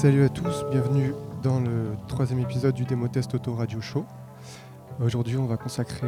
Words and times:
Salut 0.00 0.24
à 0.24 0.30
tous, 0.30 0.64
bienvenue 0.70 1.12
dans 1.42 1.60
le 1.60 1.90
troisième 2.08 2.38
épisode 2.38 2.74
du 2.74 2.86
Démo 2.86 3.06
Test 3.06 3.34
Auto 3.34 3.54
Radio 3.54 3.82
Show. 3.82 4.06
Aujourd'hui, 4.98 5.36
on 5.36 5.44
va 5.44 5.58
consacrer 5.58 6.06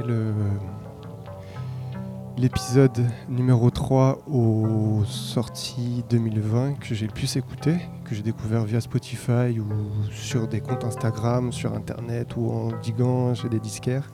l'épisode 2.39 3.07
numéro 3.29 3.69
3 3.71 4.23
aux 4.31 5.05
sorties 5.05 6.05
2020 6.09 6.79
que 6.81 6.95
j'ai 6.95 7.07
le 7.07 7.13
plus 7.13 7.37
écouté, 7.37 7.77
que 8.07 8.15
j'ai 8.15 8.23
découvert 8.23 8.65
via 8.65 8.81
Spotify 8.81 9.61
ou 9.61 9.67
sur 10.11 10.49
des 10.49 10.63
comptes 10.63 10.85
Instagram, 10.85 11.53
sur 11.53 11.75
internet 11.75 12.35
ou 12.39 12.51
en 12.51 12.69
diguant 12.81 13.35
chez 13.35 13.51
des 13.51 13.61
disquaires. 13.61 14.11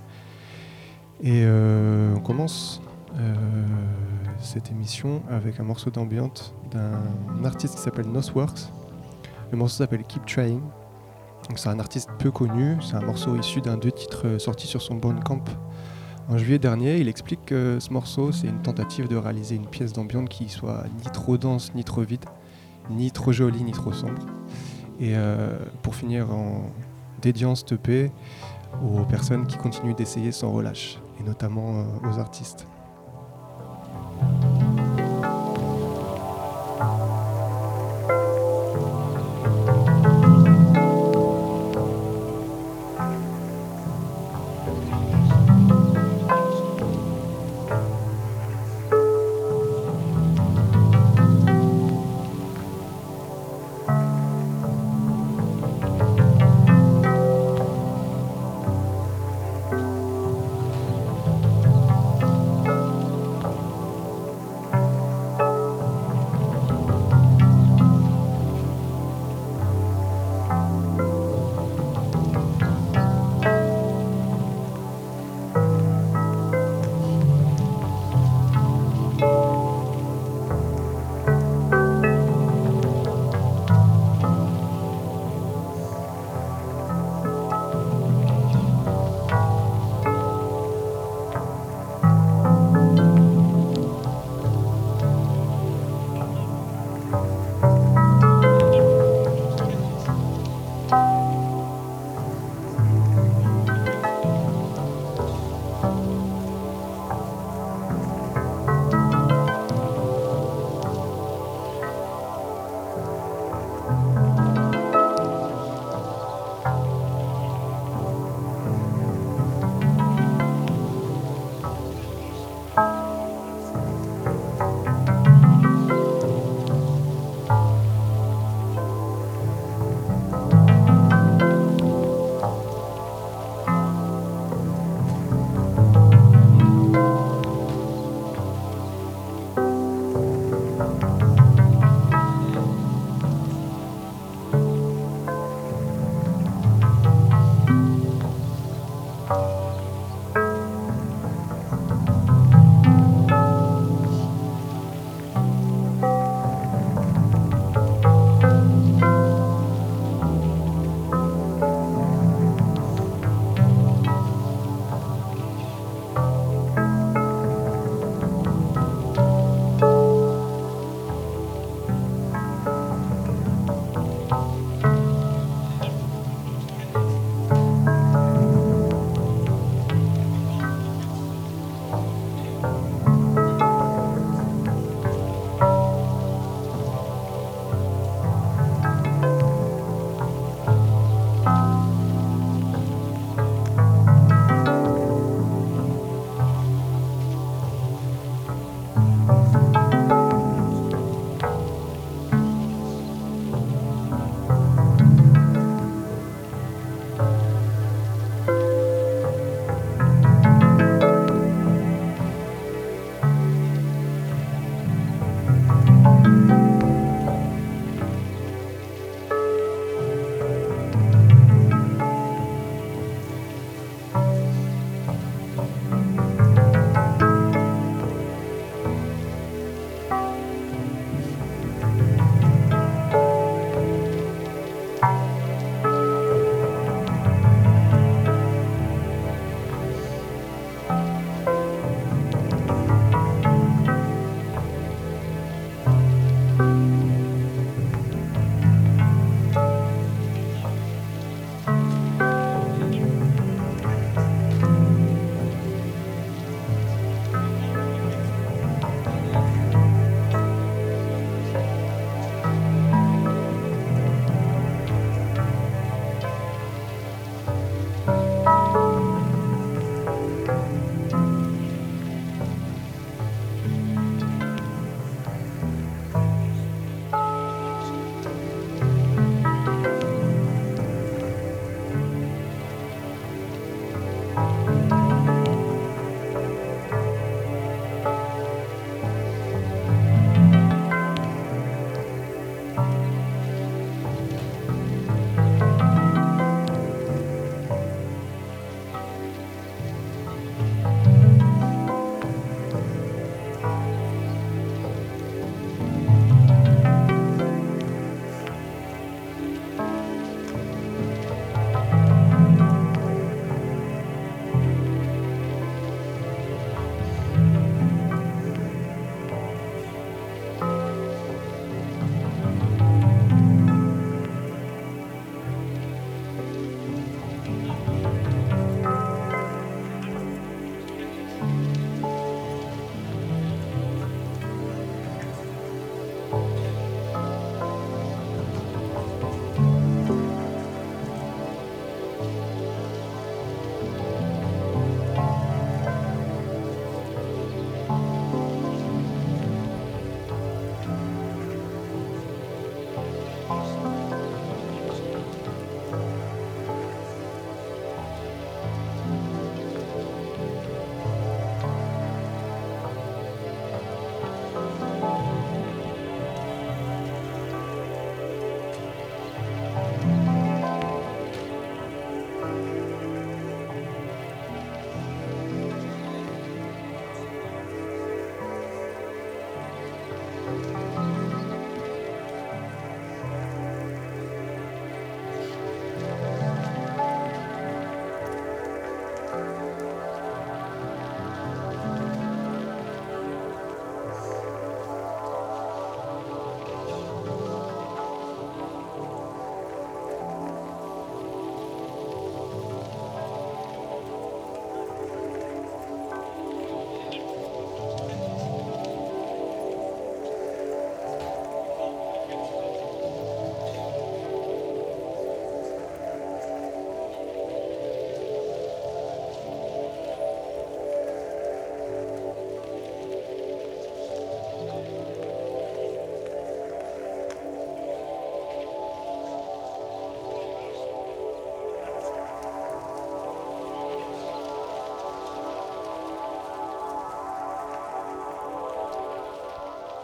Et 1.20 1.45
euh, 1.45 2.16
on 2.16 2.20
commence 2.20 2.83
euh, 3.16 3.33
cette 4.41 4.72
émission 4.72 5.22
avec 5.30 5.60
un 5.60 5.62
morceau 5.62 5.91
d'ambiance 5.91 6.52
d'un 6.72 7.45
artiste 7.45 7.77
qui 7.77 7.80
s'appelle 7.80 8.08
Nosworks. 8.08 8.72
Le 9.51 9.57
morceau 9.57 9.79
s'appelle 9.79 10.02
Keep 10.05 10.27
Trying. 10.27 10.61
C'est 11.56 11.70
un 11.70 11.79
artiste 11.79 12.11
peu 12.19 12.30
connu, 12.30 12.77
c'est 12.83 12.97
un 12.97 13.01
morceau 13.01 13.34
issu 13.37 13.61
d'un 13.62 13.79
deux 13.79 13.93
titres 13.93 14.39
sortis 14.39 14.66
sur 14.66 14.83
son 14.83 14.97
Bandcamp 14.97 15.45
en 16.29 16.37
juillet 16.37 16.59
dernier. 16.59 16.98
Il 16.98 17.09
explique 17.09 17.47
que 17.47 17.79
ce 17.80 17.91
morceau, 17.91 18.33
c'est 18.33 18.48
une 18.48 18.61
tentative 18.61 19.09
de 19.09 19.16
réaliser 19.16 19.56
une 19.56 19.66
pièce 19.66 19.92
d'ambiance 19.95 20.29
qui 20.29 20.48
soit 20.51 20.84
ni 20.98 21.11
trop 21.12 21.39
dense, 21.39 21.73
ni 21.75 21.84
trop 21.84 22.03
vide, 22.03 22.25
ni 22.91 23.11
trop 23.11 23.33
jolie, 23.33 23.62
ni 23.62 23.72
trop 23.72 23.92
sombre. 23.92 24.22
Et 25.00 25.17
euh, 25.17 25.59
pour 25.83 25.94
finir 25.94 26.31
en 26.31 26.70
dédiant 27.22 27.55
ce 27.55 27.75
EP 27.75 28.11
aux 28.84 29.05
personnes 29.05 29.47
qui 29.47 29.56
continuent 29.56 29.94
d'essayer 29.94 30.33
sans 30.33 30.53
relâche, 30.53 30.98
et 31.19 31.22
notamment 31.22 31.81
euh, 31.81 32.11
aux 32.11 32.19
artistes. 32.19 32.67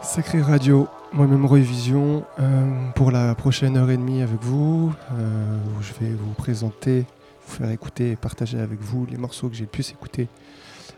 Sacré 0.05 0.39
Radio, 0.39 0.87
moi-même 1.13 1.45
Revision, 1.45 2.23
euh, 2.39 2.91
pour 2.93 3.09
la 3.09 3.33
prochaine 3.33 3.75
heure 3.75 3.89
et 3.89 3.97
demie 3.97 4.21
avec 4.21 4.39
vous, 4.39 4.93
euh, 5.11 5.57
où 5.57 5.81
je 5.81 5.93
vais 5.93 6.13
vous 6.13 6.31
présenter, 6.33 7.05
vous 7.45 7.55
faire 7.55 7.71
écouter 7.71 8.11
et 8.11 8.15
partager 8.15 8.59
avec 8.59 8.79
vous 8.79 9.07
les 9.07 9.17
morceaux 9.17 9.49
que 9.49 9.55
j'ai 9.55 9.63
le 9.63 9.69
plus 9.69 9.89
écoutés 9.89 10.27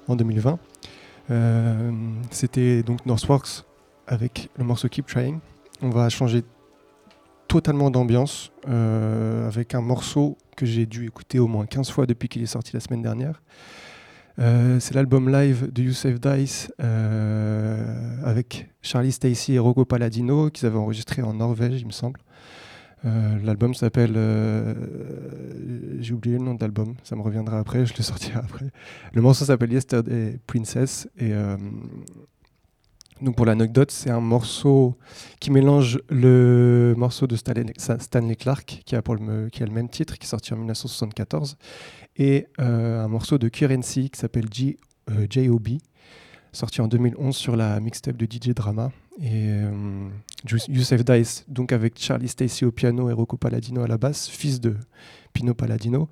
en 0.10 0.18
2020. 0.18 0.60
Euh, 1.32 1.92
C'était 2.32 2.84
donc 2.84 3.06
Northworks 3.06 3.64
avec 4.08 4.50
le 4.58 4.66
morceau 4.66 4.90
Keep 4.90 5.08
Trying. 5.08 5.40
On 5.82 5.90
va 5.90 6.10
changer 6.10 6.44
totalement 7.48 7.90
d'ambiance 7.90 8.52
avec 8.68 9.74
un 9.74 9.82
morceau 9.82 10.38
que 10.58 10.66
j'ai 10.66 10.86
dû 10.86 11.08
écouter 11.08 11.40
au 11.40 11.48
moins 11.48 11.66
15 11.66 11.90
fois 11.90 12.06
depuis 12.06 12.28
qu'il 12.28 12.44
est 12.44 12.46
sorti 12.46 12.72
la 12.74 12.82
semaine 12.82 13.04
dernière. 13.04 13.42
Euh, 14.40 14.80
c'est 14.80 14.94
l'album 14.94 15.30
live 15.30 15.72
de 15.72 15.82
Youssef 15.82 16.20
Dice 16.20 16.72
euh, 16.80 18.24
avec 18.24 18.70
Charlie 18.82 19.12
Stacy 19.12 19.54
et 19.54 19.60
Rocco 19.60 19.84
Palladino 19.84 20.50
qu'ils 20.52 20.68
avaient 20.68 20.78
enregistré 20.78 21.24
en 21.24 21.34
Norvège, 21.34 21.82
il 21.82 21.88
me 21.88 21.92
semble. 21.92 22.20
Euh, 23.06 23.38
l'album 23.44 23.74
s'appelle. 23.74 24.14
J'ai 26.00 26.14
oublié 26.14 26.38
le 26.38 26.44
nom 26.44 26.54
de 26.54 26.62
l'album, 26.62 26.96
ça 27.04 27.16
me 27.16 27.22
reviendra 27.22 27.58
après, 27.60 27.86
je 27.86 27.94
le 27.98 28.04
sortirai 28.04 28.40
après. 28.40 28.68
Le 29.14 29.22
morceau 29.22 29.46
s'appelle 29.46 29.72
Yesterday 29.74 30.40
Princess 30.46 31.08
et. 31.18 31.34
Donc 33.22 33.36
pour 33.36 33.46
l'anecdote, 33.46 33.92
c'est 33.92 34.10
un 34.10 34.20
morceau 34.20 34.96
qui 35.40 35.50
mélange 35.52 36.00
le 36.10 36.94
morceau 36.98 37.28
de 37.28 37.36
Stanley, 37.36 38.36
Clark, 38.36 38.82
qui 38.86 38.96
a, 38.96 39.02
pour 39.02 39.16
le, 39.16 39.50
qui 39.50 39.64
a 39.64 39.66
le 39.66 39.72
même 39.72 39.90
titre, 39.90 40.18
qui 40.18 40.26
est 40.26 40.30
sorti 40.30 40.54
en 40.54 40.58
1974, 40.58 41.58
et 42.18 42.48
euh, 42.60 43.04
un 43.04 43.08
morceau 43.08 43.38
de 43.38 43.48
Currency 43.50 44.10
qui 44.10 44.20
s'appelle 44.20 44.48
J.O.B., 44.52 45.68
euh, 45.70 45.78
sorti 46.52 46.82
en 46.82 46.88
2011 46.88 47.36
sur 47.36 47.56
la 47.56 47.80
mixtape 47.80 48.18
de 48.18 48.26
DJ 48.26 48.54
Drama. 48.54 48.92
Et 49.20 49.48
euh, 49.48 50.10
Youssef 50.68 51.04
Dice, 51.04 51.46
donc 51.48 51.72
avec 51.72 52.00
Charlie 52.00 52.28
Stacy 52.28 52.66
au 52.66 52.72
piano 52.72 53.10
et 53.10 53.14
Rocco 53.14 53.38
Palladino 53.38 53.82
à 53.82 53.88
la 53.88 53.98
basse, 53.98 54.28
fils 54.28 54.60
de 54.60 54.76
Pino 55.34 55.54
Palladino, 55.54 56.10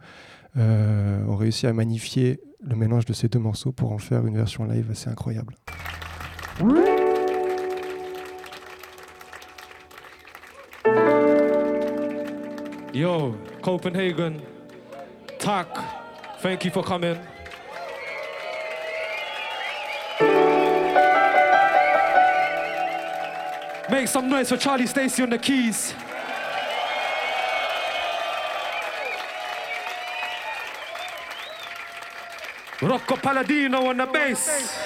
ont 0.58 1.36
réussi 1.36 1.68
à 1.68 1.74
magnifier 1.74 2.40
le 2.62 2.78
mélange 2.78 3.06
de 3.06 3.14
ces 3.14 3.28
deux 3.28 3.40
morceaux 3.40 3.74
pour 3.74 3.92
en 3.92 3.98
faire 3.98 4.26
une 4.26 4.38
version 4.38 4.64
live 4.64 4.90
assez 4.90 5.10
incroyable. 5.10 5.56
Yo, 12.96 13.36
Copenhagen. 13.62 14.42
Tak, 15.38 15.68
thank 16.40 16.64
you 16.64 16.72
for 16.72 16.82
coming. 16.82 17.20
Make 23.92 24.08
some 24.08 24.30
noise 24.30 24.48
for 24.48 24.56
Charlie 24.56 24.88
Stacy 24.88 25.24
on 25.24 25.30
the 25.30 25.38
keys. 25.38 25.94
Rocco 32.82 33.18
Palladino 33.18 33.88
on 33.88 33.98
the 33.98 34.06
bass. 34.06 34.80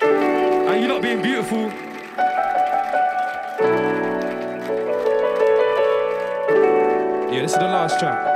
Are 0.00 0.76
you 0.76 0.86
not 0.86 1.02
being 1.02 1.20
beautiful? 1.20 1.89
this 7.50 7.58
to 7.58 7.64
the 7.64 7.72
last 7.72 7.98
track. 7.98 8.29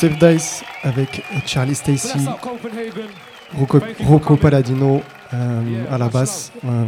Youssef 0.00 0.18
Dice 0.20 0.64
avec 0.84 1.24
Charlie 1.44 1.74
Stacy. 1.74 2.20
Rocco. 4.06 4.36
Palladino 4.36 5.02
euh, 5.34 5.84
à 5.90 5.98
la 5.98 6.08
basse. 6.08 6.52
Euh, 6.64 6.84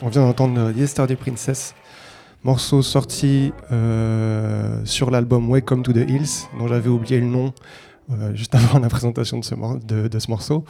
on 0.00 0.08
vient 0.08 0.22
d'entendre 0.22 0.72
Yesterday 0.74 1.16
Princess, 1.16 1.74
morceau 2.44 2.80
sorti 2.80 3.52
euh, 3.72 4.80
sur 4.86 5.10
l'album 5.10 5.52
Welcome 5.52 5.82
to 5.82 5.92
the 5.92 6.08
Hills, 6.08 6.48
dont 6.58 6.66
j'avais 6.66 6.88
oublié 6.88 7.20
le 7.20 7.26
nom 7.26 7.52
juste 8.32 8.54
avant 8.54 8.78
la 8.78 8.88
présentation 8.88 9.38
de 9.38 9.44
ce, 9.44 9.54
de, 10.08 10.18
ce 10.18 10.30
morceau. 10.30 10.64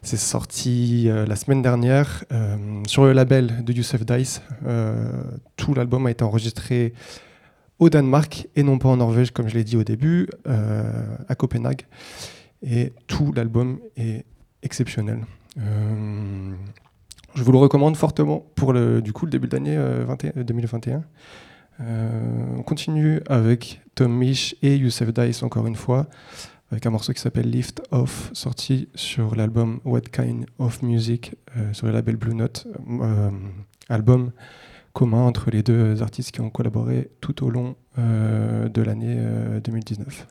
C'est 0.00 0.16
sorti 0.16 1.10
la 1.10 1.36
semaine 1.36 1.60
dernière 1.60 2.24
sur 2.86 3.04
le 3.04 3.12
label 3.12 3.62
de 3.62 3.74
Youssef 3.74 4.06
Dice. 4.06 4.40
Tout 5.56 5.74
l'album 5.74 6.06
a 6.06 6.10
été 6.12 6.24
enregistré 6.24 6.94
au 7.78 7.90
Danemark 7.90 8.48
et 8.56 8.62
non 8.62 8.78
pas 8.78 8.88
en 8.88 8.96
Norvège, 8.96 9.30
comme 9.30 9.48
je 9.48 9.54
l'ai 9.54 9.64
dit 9.64 9.76
au 9.76 9.84
début, 9.84 10.28
euh, 10.46 11.16
à 11.28 11.34
Copenhague. 11.34 11.82
Et 12.62 12.92
tout 13.06 13.32
l'album 13.32 13.78
est 13.96 14.24
exceptionnel. 14.62 15.20
Euh, 15.58 16.52
je 17.34 17.42
vous 17.42 17.52
le 17.52 17.58
recommande 17.58 17.96
fortement 17.96 18.46
pour 18.54 18.72
le, 18.72 19.02
du 19.02 19.12
coup, 19.12 19.26
le 19.26 19.30
début 19.30 19.48
de 19.48 19.56
l'année 19.56 19.76
euh, 19.76 20.04
21 20.06 20.42
2021. 20.42 21.04
Euh, 21.80 22.20
on 22.56 22.62
continue 22.62 23.20
avec 23.28 23.80
Tom 23.94 24.12
Misch 24.12 24.56
et 24.62 24.76
Youssef 24.76 25.12
Dice 25.12 25.42
encore 25.42 25.66
une 25.66 25.76
fois, 25.76 26.06
avec 26.70 26.86
un 26.86 26.90
morceau 26.90 27.12
qui 27.12 27.20
s'appelle 27.20 27.50
Lift 27.50 27.82
Off, 27.90 28.30
sorti 28.32 28.88
sur 28.94 29.36
l'album 29.36 29.80
What 29.84 30.00
Kind 30.12 30.46
of 30.58 30.82
Music 30.82 31.34
sur 31.72 31.86
le 31.86 31.92
label 31.92 32.16
Blue 32.16 32.34
Note, 32.34 32.66
album 33.88 34.32
commun 34.96 35.26
entre 35.26 35.50
les 35.50 35.62
deux 35.62 36.02
artistes 36.02 36.30
qui 36.30 36.40
ont 36.40 36.48
collaboré 36.48 37.10
tout 37.20 37.44
au 37.44 37.50
long 37.50 37.76
euh, 37.98 38.66
de 38.70 38.80
l'année 38.80 39.16
euh, 39.18 39.60
2019. 39.60 40.26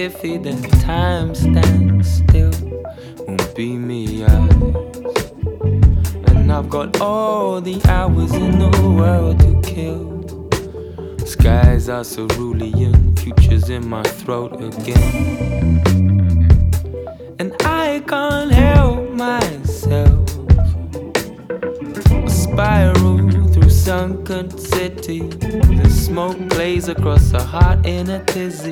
Me 0.00 0.08
iffy, 0.08 0.42
then 0.42 0.62
time 0.80 1.34
stands 1.34 2.08
still. 2.18 2.52
Won't 3.26 3.54
be 3.54 3.76
me. 3.76 4.22
And 6.26 6.52
I've 6.52 6.70
got 6.70 7.00
all 7.00 7.60
the 7.60 7.80
hours 7.88 8.32
in 8.32 8.58
the 8.58 8.70
world 8.96 9.40
to 9.40 9.60
kill. 9.62 10.20
Skies 11.26 11.88
are 11.88 12.04
cerulean, 12.04 13.14
futures 13.16 13.68
in 13.70 13.88
my 13.88 14.02
throat 14.02 14.62
again. 14.62 15.80
And 17.38 17.54
I 17.64 18.02
can't 18.06 18.50
help 18.52 19.10
myself. 19.10 20.28
A 22.10 22.30
spiral 22.30 23.18
through 23.52 23.70
sunken 23.70 24.50
city. 24.58 25.20
The 25.80 25.88
smoke 25.90 26.38
plays 26.50 26.88
across 26.88 27.32
a 27.32 27.42
heart 27.42 27.86
in 27.86 28.10
a 28.10 28.24
tizzy. 28.24 28.69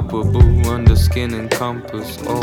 Palpable 0.00 0.70
under 0.70 0.96
skin 0.96 1.34
and 1.34 1.50
compass. 1.50 2.18
Oh 2.26 2.39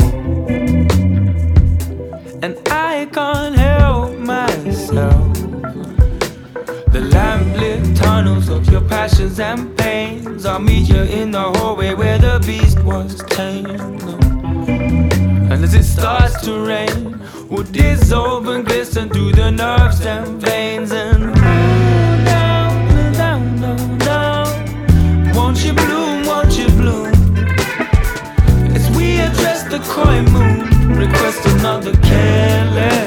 request 30.98 31.46
another 31.46 31.92
careless 32.02 32.97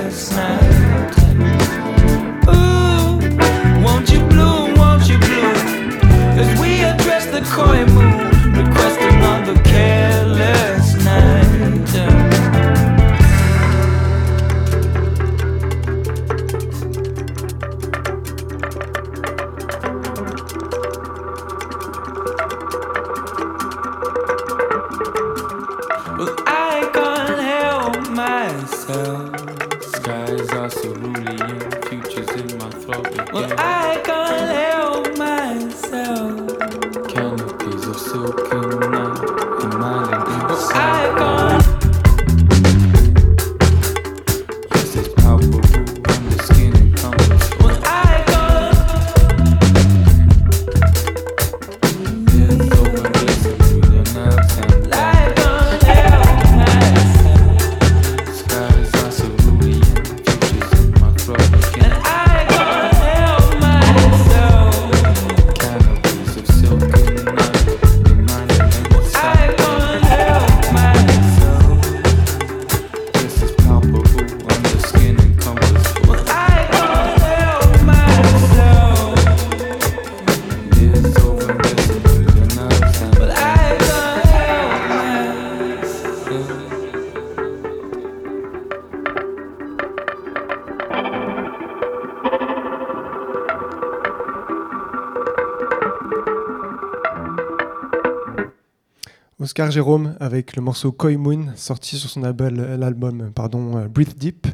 Oscar 99.62 99.69
Jérôme 99.69 100.15
avec 100.19 100.56
le 100.56 100.63
morceau 100.63 100.91
Koi 100.91 101.17
Moon 101.17 101.50
sorti 101.56 101.95
sur 101.95 102.10
son 102.10 102.24
album 102.24 103.32
pardon, 103.36 103.78
euh, 103.78 103.88
Breathe 103.88 104.17
Deep 104.17 104.47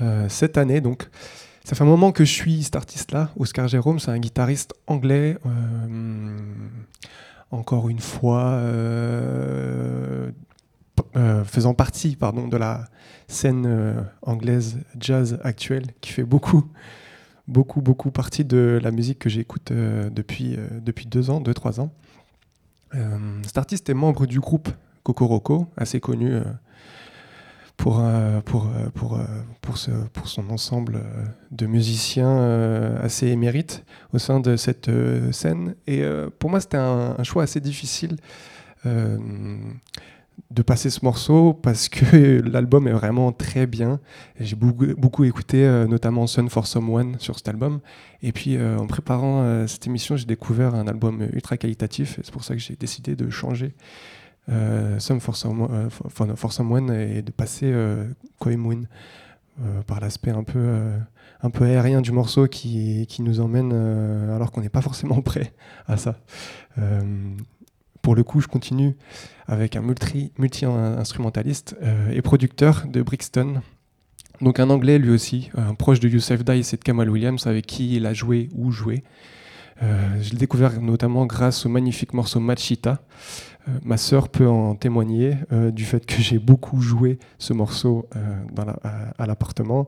euh, 0.00 0.28
cette 0.28 0.58
année. 0.58 0.80
Donc, 0.80 1.08
ça 1.62 1.76
fait 1.76 1.84
un 1.84 1.86
moment 1.86 2.10
que 2.10 2.24
je 2.24 2.32
suis 2.32 2.64
cet 2.64 2.74
artiste-là. 2.74 3.30
Oscar 3.36 3.68
Jérôme, 3.68 4.00
c'est 4.00 4.10
un 4.10 4.18
guitariste 4.18 4.74
anglais. 4.88 5.38
Euh, 5.46 6.36
encore 7.52 7.88
une 7.90 8.00
fois, 8.00 8.60
faisant 11.44 11.74
partie 11.74 12.16
pardon, 12.16 12.48
de 12.48 12.56
la 12.56 12.86
scène 13.28 14.04
anglaise 14.22 14.78
jazz 14.98 15.38
actuelle 15.44 15.86
qui 16.00 16.10
fait 16.10 16.24
beaucoup, 16.24 16.64
beaucoup, 17.46 17.82
beaucoup 17.82 18.10
partie 18.10 18.44
de 18.44 18.80
la 18.82 18.90
musique 18.90 19.20
que 19.20 19.28
j'écoute 19.28 19.72
depuis, 19.72 20.58
depuis 20.82 21.06
deux 21.06 21.30
ans, 21.30 21.40
deux, 21.40 21.54
trois 21.54 21.78
ans. 21.78 21.92
Euh, 22.94 23.18
cet 23.44 23.58
artiste 23.58 23.88
est 23.88 23.94
membre 23.94 24.26
du 24.26 24.40
groupe 24.40 24.68
Kokoroko, 25.02 25.68
assez 25.76 26.00
connu 26.00 26.32
euh, 26.32 26.42
pour, 27.76 28.00
euh, 28.00 28.40
pour, 28.40 28.68
pour, 28.94 29.18
pour, 29.62 30.28
son 30.28 30.50
ensemble 30.50 31.02
de 31.50 31.66
musiciens 31.66 32.96
assez 33.02 33.28
émérites 33.28 33.84
au 34.12 34.18
sein 34.18 34.40
de 34.40 34.56
cette 34.56 34.90
scène. 35.32 35.74
Et 35.86 36.04
pour 36.38 36.50
moi, 36.50 36.60
c'était 36.60 36.76
un, 36.76 37.22
choix 37.22 37.44
assez 37.44 37.60
difficile 37.60 38.16
de 40.50 40.62
passer 40.62 40.90
ce 40.90 41.04
morceau 41.04 41.52
parce 41.54 41.88
que 41.88 42.40
l'album 42.48 42.88
est 42.88 42.92
vraiment 42.92 43.32
très 43.32 43.66
bien. 43.66 44.00
J'ai 44.38 44.56
beaucoup, 44.56 44.86
beaucoup, 44.96 45.24
écouté 45.24 45.64
euh, 45.64 45.86
notamment 45.86 46.26
Sun 46.26 46.48
for 46.48 46.66
Someone 46.66 47.16
sur 47.18 47.36
cet 47.36 47.48
album. 47.48 47.80
Et 48.22 48.32
puis 48.32 48.56
euh, 48.56 48.78
en 48.78 48.86
préparant 48.86 49.42
euh, 49.42 49.66
cette 49.66 49.86
émission, 49.86 50.16
j'ai 50.16 50.26
découvert 50.26 50.74
un 50.74 50.86
album 50.86 51.26
ultra 51.32 51.56
qualitatif. 51.56 52.18
C'est 52.22 52.32
pour 52.32 52.44
ça 52.44 52.54
que 52.54 52.60
j'ai 52.60 52.76
décidé 52.76 53.16
de 53.16 53.30
changer 53.30 53.74
Sun 54.98 55.20
for, 55.20 55.36
Someone, 55.36 55.90
for, 55.90 56.52
Someone 56.52 56.90
et 56.90 57.22
de 57.22 57.30
passer 57.30 57.72
Koi 58.40 58.54
par 59.86 60.00
l'aspect 60.00 60.32
un 60.32 60.42
peu, 60.42 60.90
un 61.40 61.50
peu 61.50 61.66
aérien 61.66 62.00
du 62.00 62.10
morceau 62.10 62.48
qui, 62.48 63.06
qui 63.06 63.22
nous 63.22 63.38
emmène 63.38 63.72
alors 63.72 64.50
qu'on 64.50 64.60
n'est 64.60 64.68
pas 64.68 64.82
forcément 64.82 65.22
prêt 65.22 65.52
à 65.86 65.96
ça. 65.96 66.18
Pour 68.10 68.16
le 68.16 68.24
coup, 68.24 68.40
je 68.40 68.48
continue 68.48 68.96
avec 69.46 69.76
un 69.76 69.82
multi- 69.82 70.32
multi-instrumentaliste 70.36 71.76
euh, 71.80 72.10
et 72.10 72.22
producteur 72.22 72.82
de 72.88 73.02
Brixton. 73.02 73.62
Donc 74.40 74.58
un 74.58 74.68
anglais 74.68 74.98
lui 74.98 75.10
aussi, 75.10 75.48
un 75.56 75.74
proche 75.74 76.00
de 76.00 76.08
Youssef 76.08 76.44
Dice 76.44 76.74
et 76.74 76.76
de 76.76 76.82
Kamal 76.82 77.08
Williams 77.08 77.46
avec 77.46 77.66
qui 77.66 77.94
il 77.94 78.06
a 78.06 78.12
joué 78.12 78.48
ou 78.56 78.72
joué. 78.72 79.04
Euh, 79.84 80.20
je 80.20 80.32
l'ai 80.32 80.38
découvert 80.38 80.80
notamment 80.80 81.24
grâce 81.24 81.66
au 81.66 81.68
magnifique 81.68 82.12
morceau 82.12 82.40
Machita. 82.40 83.00
Euh, 83.68 83.78
ma 83.84 83.96
sœur 83.96 84.28
peut 84.28 84.48
en 84.48 84.74
témoigner 84.74 85.36
du 85.70 85.84
fait 85.84 86.04
que 86.04 86.20
j'ai 86.20 86.40
beaucoup 86.40 86.80
joué 86.80 87.20
ce 87.38 87.52
morceau 87.52 88.08
à, 88.56 89.22
à 89.22 89.26
l'appartement. 89.28 89.86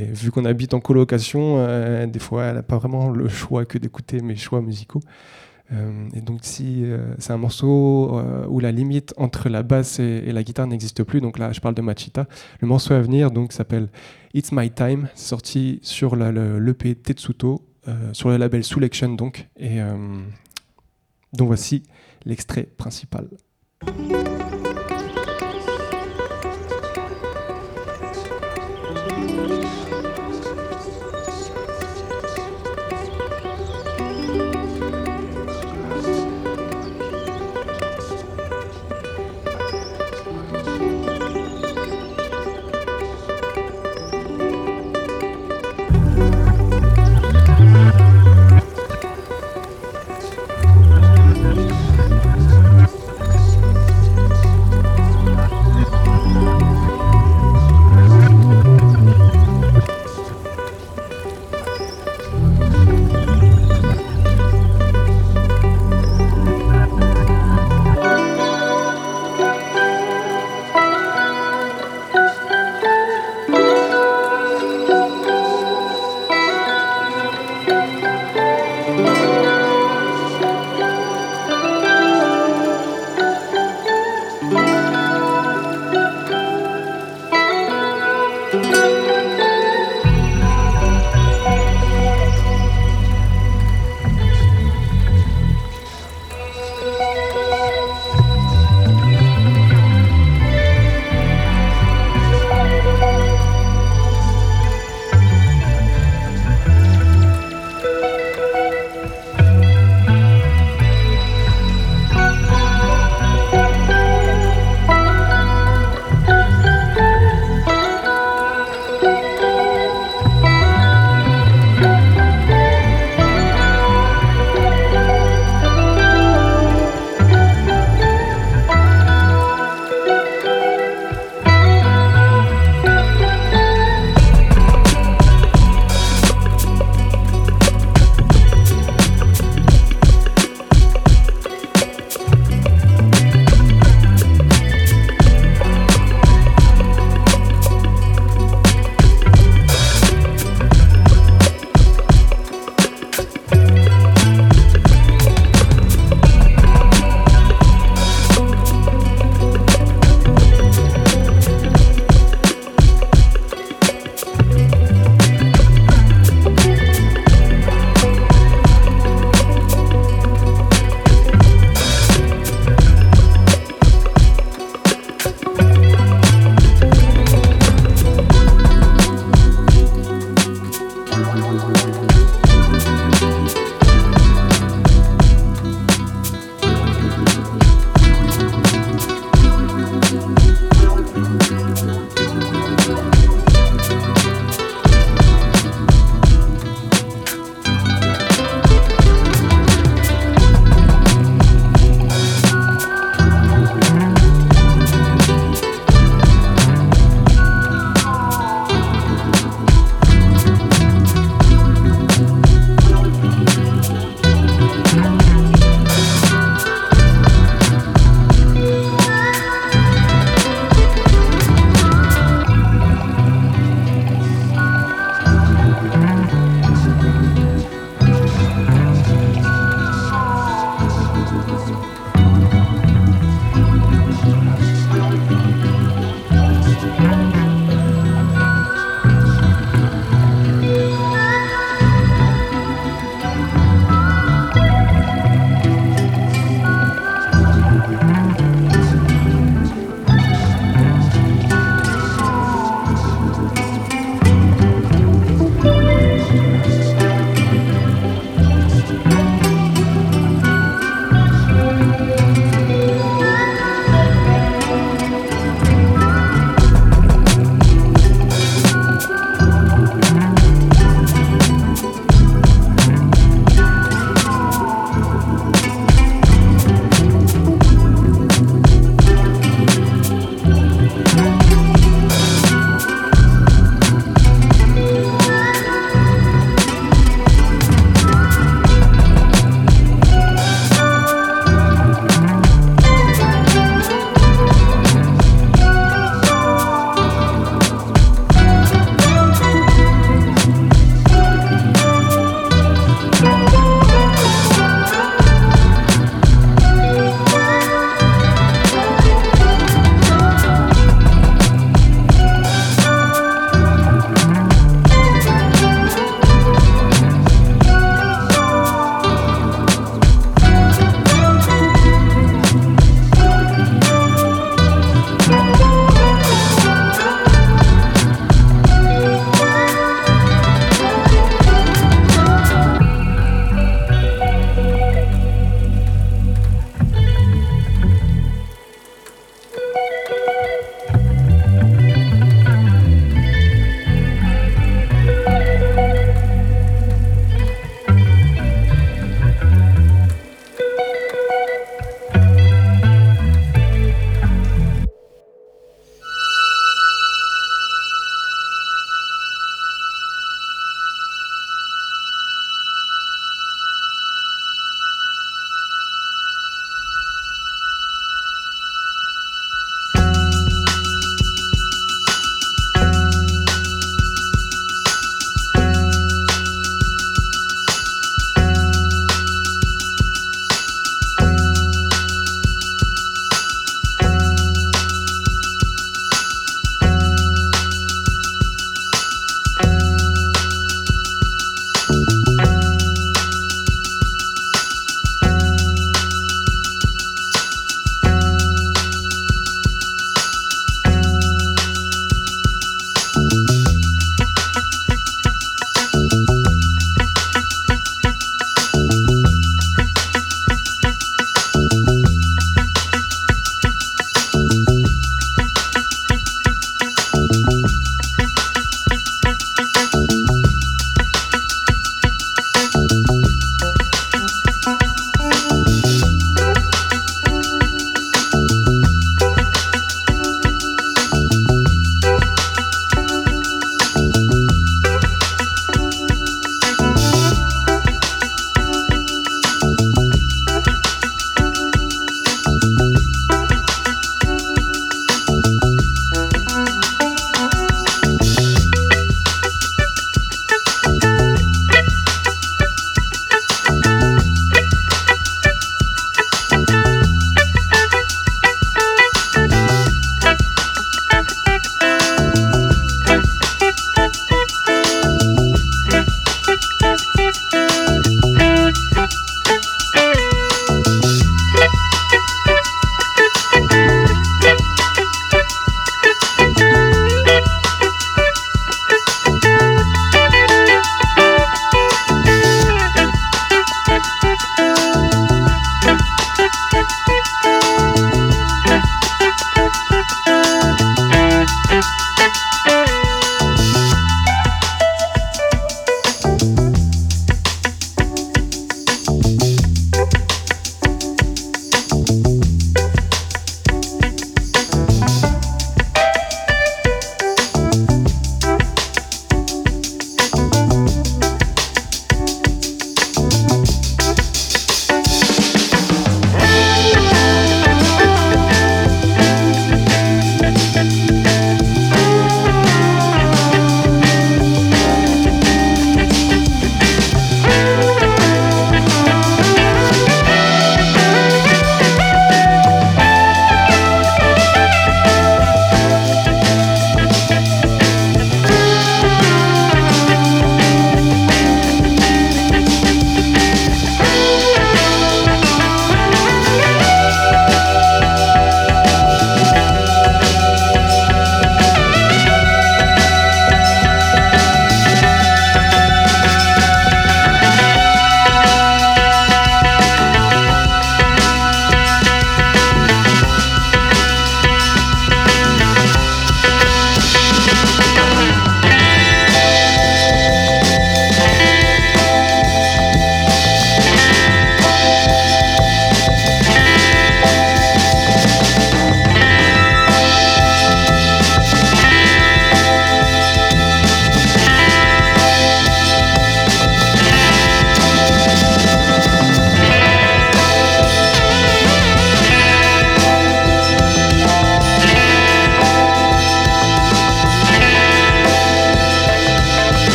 Et 0.00 0.06
vu 0.06 0.32
qu'on 0.32 0.46
habite 0.46 0.74
en 0.74 0.80
colocation, 0.80 1.64
des 2.08 2.18
fois, 2.18 2.46
elle 2.46 2.56
n'a 2.56 2.64
pas 2.64 2.78
vraiment 2.78 3.10
le 3.10 3.28
choix 3.28 3.64
que 3.66 3.78
d'écouter 3.78 4.18
mes 4.20 4.34
choix 4.34 4.60
musicaux. 4.60 5.00
Euh, 5.72 6.08
et 6.14 6.20
donc, 6.20 6.40
si 6.42 6.84
euh, 6.84 7.14
c'est 7.18 7.32
un 7.32 7.36
morceau 7.38 8.18
euh, 8.18 8.46
où 8.48 8.58
la 8.60 8.72
limite 8.72 9.14
entre 9.16 9.48
la 9.48 9.62
basse 9.62 10.00
et, 10.00 10.32
la 10.32 10.42
guitare 10.42 10.66
n'existe 10.66 11.02
plus, 11.04 11.20
donc 11.20 11.38
là, 11.38 11.52
je 11.52 11.60
parle 11.60 11.74
de 11.74 11.82
Machita. 11.82 12.26
Le 12.60 12.68
morceau 12.68 12.94
à 12.94 13.00
venir 13.00 13.30
donc 13.30 13.52
s'appelle 13.52 13.88
It's 14.34 14.52
My 14.52 14.70
Time, 14.70 15.08
sorti 15.14 15.78
sur 15.82 16.16
la- 16.16 16.32
le- 16.32 16.58
l'EP 16.58 16.94
Tetsuto, 16.94 17.62
sur 18.12 18.28
le 18.28 18.36
label 18.36 18.62
Selection 18.64 19.14
donc. 19.14 19.48
Et 19.58 19.78
donc 21.32 21.48
voici 21.48 21.82
l'extrait 22.24 22.62
principal. 22.76 23.26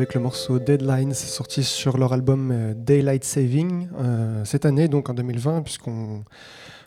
Avec 0.00 0.14
le 0.14 0.20
morceau 0.22 0.58
Deadlines 0.58 1.12
sorti 1.12 1.62
sur 1.62 1.98
leur 1.98 2.14
album 2.14 2.50
euh, 2.50 2.72
Daylight 2.74 3.22
Saving 3.22 3.86
euh, 3.98 4.42
cette 4.46 4.64
année, 4.64 4.88
donc 4.88 5.10
en 5.10 5.14
2020, 5.14 5.60
puisqu'on 5.60 6.24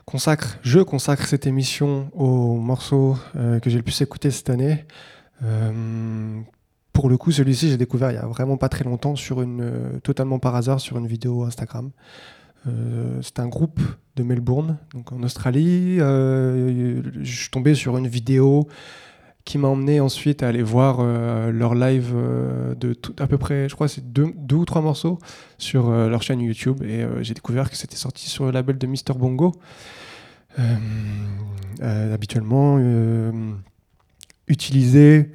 consacre, 0.04 0.58
je 0.64 0.80
consacre 0.80 1.28
cette 1.28 1.46
émission 1.46 2.10
au 2.14 2.56
morceau 2.56 3.16
euh, 3.36 3.60
que 3.60 3.70
j'ai 3.70 3.78
le 3.78 3.84
plus 3.84 4.02
écouté 4.02 4.32
cette 4.32 4.50
année. 4.50 4.86
pour 6.92 7.08
le 7.08 7.18
coup, 7.18 7.32
celui-ci, 7.32 7.70
j'ai 7.70 7.78
découvert 7.78 8.10
il 8.10 8.16
y 8.16 8.18
a 8.18 8.26
vraiment 8.26 8.58
pas 8.58 8.68
très 8.68 8.84
longtemps, 8.84 9.16
sur 9.16 9.44
une, 9.44 10.00
totalement 10.02 10.40
par 10.40 10.56
hasard, 10.56 10.80
sur 10.80 10.98
une 10.98 11.06
vidéo 11.06 11.44
Instagram. 11.44 11.92
c'est 13.22 13.40
un 13.40 13.48
groupe 13.48 13.80
de 14.16 14.24
Melbourne, 14.24 14.80
donc 14.96 15.12
en 15.12 15.22
Australie. 15.22 16.00
je 16.00 17.02
suis 17.24 17.52
tombé 17.52 17.76
sur 17.76 17.96
une 17.96 18.08
vidéo 18.08 18.68
qui 19.46 19.58
m'a 19.58 19.68
emmené 19.68 20.00
ensuite 20.00 20.42
à 20.42 20.48
aller 20.48 20.64
voir 20.64 20.98
euh, 21.00 21.52
leur 21.52 21.76
live 21.76 22.14
euh, 22.16 22.76
de 22.76 22.94
tout, 22.94 23.14
à 23.20 23.28
peu 23.28 23.38
près, 23.38 23.68
je 23.68 23.76
crois, 23.76 23.88
c'est 23.88 24.14
deux, 24.14 24.34
ou 24.54 24.66
trois 24.66 24.82
morceaux 24.82 25.20
sur 25.58 25.90
euh, 25.90 26.08
leur 26.08 26.24
chaîne 26.24 26.40
YouTube. 26.40 26.82
Et 26.84 27.06
j'ai 27.22 27.34
découvert 27.34 27.70
que 27.70 27.76
c'était 27.76 27.98
sorti 27.98 28.30
sur 28.30 28.46
le 28.46 28.52
label 28.52 28.78
de 28.78 28.88
Mr. 28.88 29.18
Bongo. 29.18 29.54
habituellement 31.82 32.80
utilisé 34.48 35.32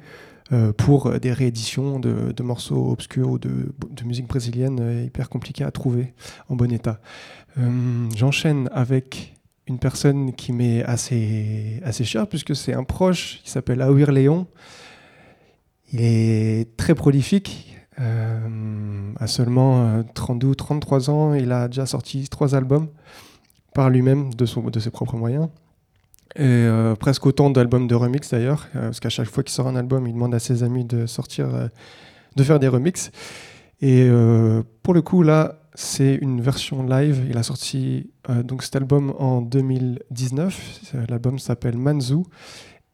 pour 0.77 1.19
des 1.19 1.31
rééditions 1.31 1.99
de, 1.99 2.43
morceaux 2.43 2.91
obscurs 2.91 3.29
ou 3.29 3.37
de, 3.37 3.73
de 3.91 4.03
musique 4.05 4.27
brésilienne 4.27 5.03
hyper 5.05 5.29
compliqués 5.29 5.63
à 5.63 5.71
trouver 5.71 6.13
en 6.47 6.55
bon 6.55 6.71
état. 6.71 6.99
J'enchaîne 8.15 8.69
avec 8.71 9.38
une 9.69 9.79
personne 9.79 10.33
qui 10.33 10.51
m'est 10.51 10.83
assez, 10.83 11.79
assez 11.85 12.03
chère, 12.03 12.27
puisque 12.27 12.55
c'est 12.55 12.73
un 12.73 12.83
proche 12.83 13.39
qui 13.43 13.51
s'appelle 13.51 13.81
Aouir 13.81 14.11
Léon. 14.11 14.47
Il 15.93 16.01
est 16.01 16.75
très 16.75 16.95
prolifique. 16.95 17.75
Euh, 17.99 19.11
à 19.19 19.27
seulement 19.27 20.03
32 20.13 20.47
ou 20.47 20.55
33 20.55 21.09
ans, 21.09 21.33
il 21.33 21.51
a 21.51 21.67
déjà 21.67 21.85
sorti 21.85 22.27
trois 22.29 22.55
albums 22.55 22.87
par 23.73 23.89
lui-même, 23.89 24.33
de, 24.33 24.69
de 24.69 24.79
ses 24.79 24.89
propres 24.89 25.17
moyens. 25.17 25.49
Et 26.35 26.43
euh, 26.43 26.95
presque 26.95 27.25
autant 27.25 27.49
d'albums 27.49 27.87
de 27.87 27.95
remix 27.95 28.29
d'ailleurs, 28.29 28.67
euh, 28.75 28.85
parce 28.85 28.99
qu'à 28.99 29.09
chaque 29.09 29.27
fois 29.27 29.43
qu'il 29.43 29.51
sort 29.51 29.67
un 29.67 29.75
album, 29.75 30.07
il 30.07 30.13
demande 30.13 30.33
à 30.33 30.39
ses 30.39 30.63
amis 30.63 30.85
de 30.85 31.05
sortir, 31.05 31.47
de 32.35 32.43
faire 32.43 32.59
des 32.59 32.67
remixes. 32.67 33.11
Et 33.81 34.09
pour 34.83 34.93
le 34.93 35.01
coup, 35.01 35.23
là, 35.23 35.59
c'est 35.75 36.15
une 36.15 36.41
version 36.41 36.83
live. 36.83 37.25
Il 37.29 37.37
a 37.37 37.43
sorti 37.43 38.09
euh, 38.29 38.43
donc 38.43 38.63
cet 38.63 38.75
album 38.75 39.13
en 39.17 39.41
2019. 39.41 40.95
L'album 41.09 41.39
s'appelle 41.39 41.77
Manzu. 41.77 42.23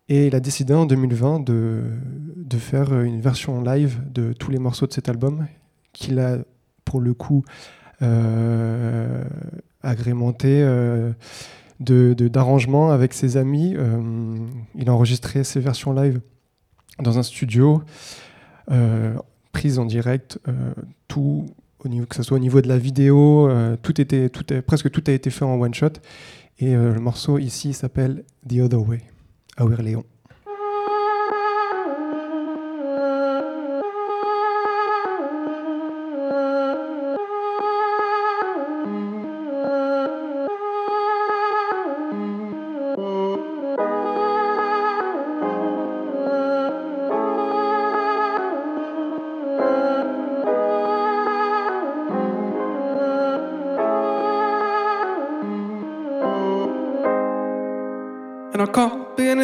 Et 0.07 0.27
il 0.27 0.35
a 0.35 0.39
décidé 0.39 0.73
en 0.73 0.85
2020 0.85 1.39
de, 1.39 1.83
de, 2.35 2.57
faire 2.57 3.01
une 3.01 3.19
version 3.21 3.63
live 3.63 4.01
de 4.11 4.33
tous 4.33 4.51
les 4.51 4.59
morceaux 4.59 4.85
de 4.85 4.93
cet 4.93 5.09
album, 5.09 5.47
qu'il 5.93 6.19
a 6.19 6.37
pour 6.83 7.01
le 7.01 7.15
coup 7.15 7.43
euh, 8.01 9.23
agrémenté 9.81 10.61
euh, 10.63 11.13
d'arrangements 11.79 12.91
avec 12.91 13.13
ses 13.13 13.37
amis. 13.37 13.75
Euh, 13.77 14.37
il 14.75 14.89
a 14.89 14.93
enregistré 14.93 15.43
ses 15.43 15.59
versions 15.59 15.93
live 15.93 16.21
dans 16.99 17.19
un 17.19 17.23
studio, 17.23 17.83
prise 19.51 19.79
en 19.79 19.85
direct, 19.85 20.39
tout 21.07 21.45
que 22.07 22.15
ce 22.15 22.23
soit 22.23 22.37
au 22.37 22.39
niveau 22.39 22.61
de 22.61 22.67
la 22.67 22.77
vidéo, 22.77 23.49
euh, 23.49 23.75
tout 23.81 23.99
était, 23.99 24.29
presque 24.61 24.89
tout 24.91 25.03
a 25.07 25.11
été 25.11 25.29
fait 25.29 25.45
en 25.45 25.59
one 25.59 25.73
shot. 25.73 25.93
Et 26.59 26.75
euh, 26.75 26.93
le 26.93 26.99
morceau 26.99 27.37
ici 27.37 27.73
s'appelle 27.73 28.23
The 28.47 28.59
Other 28.59 28.87
Way, 28.87 29.01
à 29.57 29.65
Léon. 29.81 30.03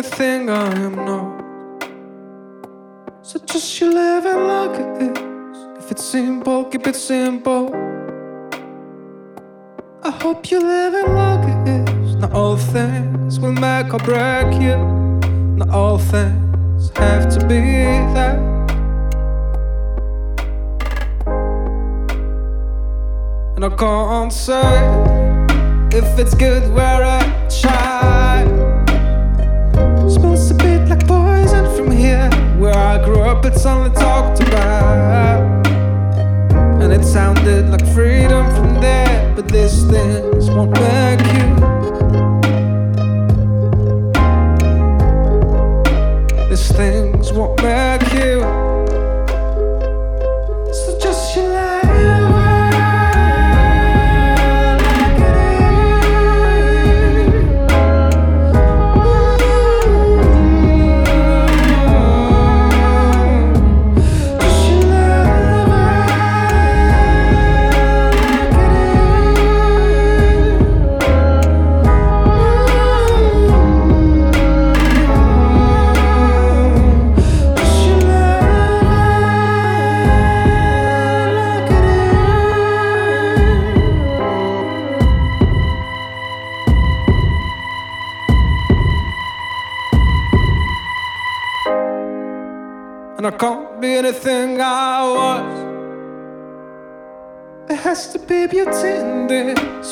Anything 0.02 0.50
I 0.50 0.74
am 0.80 0.96
not. 0.96 1.44
So 3.22 3.38
just 3.46 3.80
you 3.80 3.94
live 3.94 4.26
and 4.26 4.48
look 4.48 4.76
at 4.80 5.00
this. 5.00 5.84
If 5.84 5.92
it's 5.92 6.04
simple, 6.04 6.66
keep 6.66 6.88
it 6.88 6.96
simple. 6.96 7.70
I 10.02 10.10
hope 10.10 10.50
you 10.50 10.60
live 10.60 10.94
and 10.96 11.10
look 11.22 11.44
at 11.54 11.66
this. 11.66 12.16
Not 12.16 12.34
all 12.34 12.58
things 12.58 13.40
will 13.40 13.52
make 13.52 13.94
or 13.94 14.00
break 14.00 14.52
you. 14.60 14.78
Not 15.60 15.70
all 15.70 16.00
things 16.00 16.90
have 16.96 17.30
to 17.36 17.40
be 17.48 17.62
that. 18.16 18.40
And 23.56 23.66
I 23.66 23.70
can't 23.78 24.34
say 24.34 24.68
if 25.94 26.18
it's 26.18 26.34
good 26.34 26.74
where 26.74 27.04
I 27.04 27.41
Where 32.72 32.80
I 32.80 33.04
grew 33.04 33.20
up, 33.20 33.44
it's 33.44 33.66
only 33.66 33.90
talked 33.90 34.40
about. 34.40 35.68
And 36.82 36.94
it 36.94 37.04
sounded 37.04 37.68
like 37.68 37.86
freedom 37.94 38.50
from 38.56 38.80
there. 38.80 39.34
But 39.36 39.50
these 39.50 39.84
things 39.92 40.50
won't 40.50 40.72
work 40.80 41.20
you. 41.34 41.71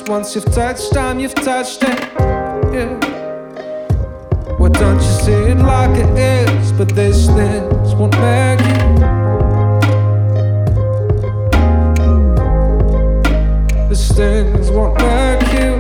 Once 0.10 0.34
you've 0.34 0.52
touched 0.56 0.92
time, 0.92 1.20
you've 1.20 1.36
touched 1.36 1.84
it. 1.84 2.00
Yeah. 2.74 2.98
Why 4.58 4.70
don't 4.70 4.96
you 4.96 5.14
see 5.24 5.32
it 5.32 5.60
like 5.60 5.96
it 6.00 6.10
is? 6.18 6.72
But 6.72 6.96
these 6.96 7.28
things 7.28 7.94
won't 7.94 8.18
make 8.20 8.60
you. 8.60 8.80
These 13.88 14.12
things 14.14 14.72
won't 14.72 14.98
make 14.98 15.54
you. 15.54 15.79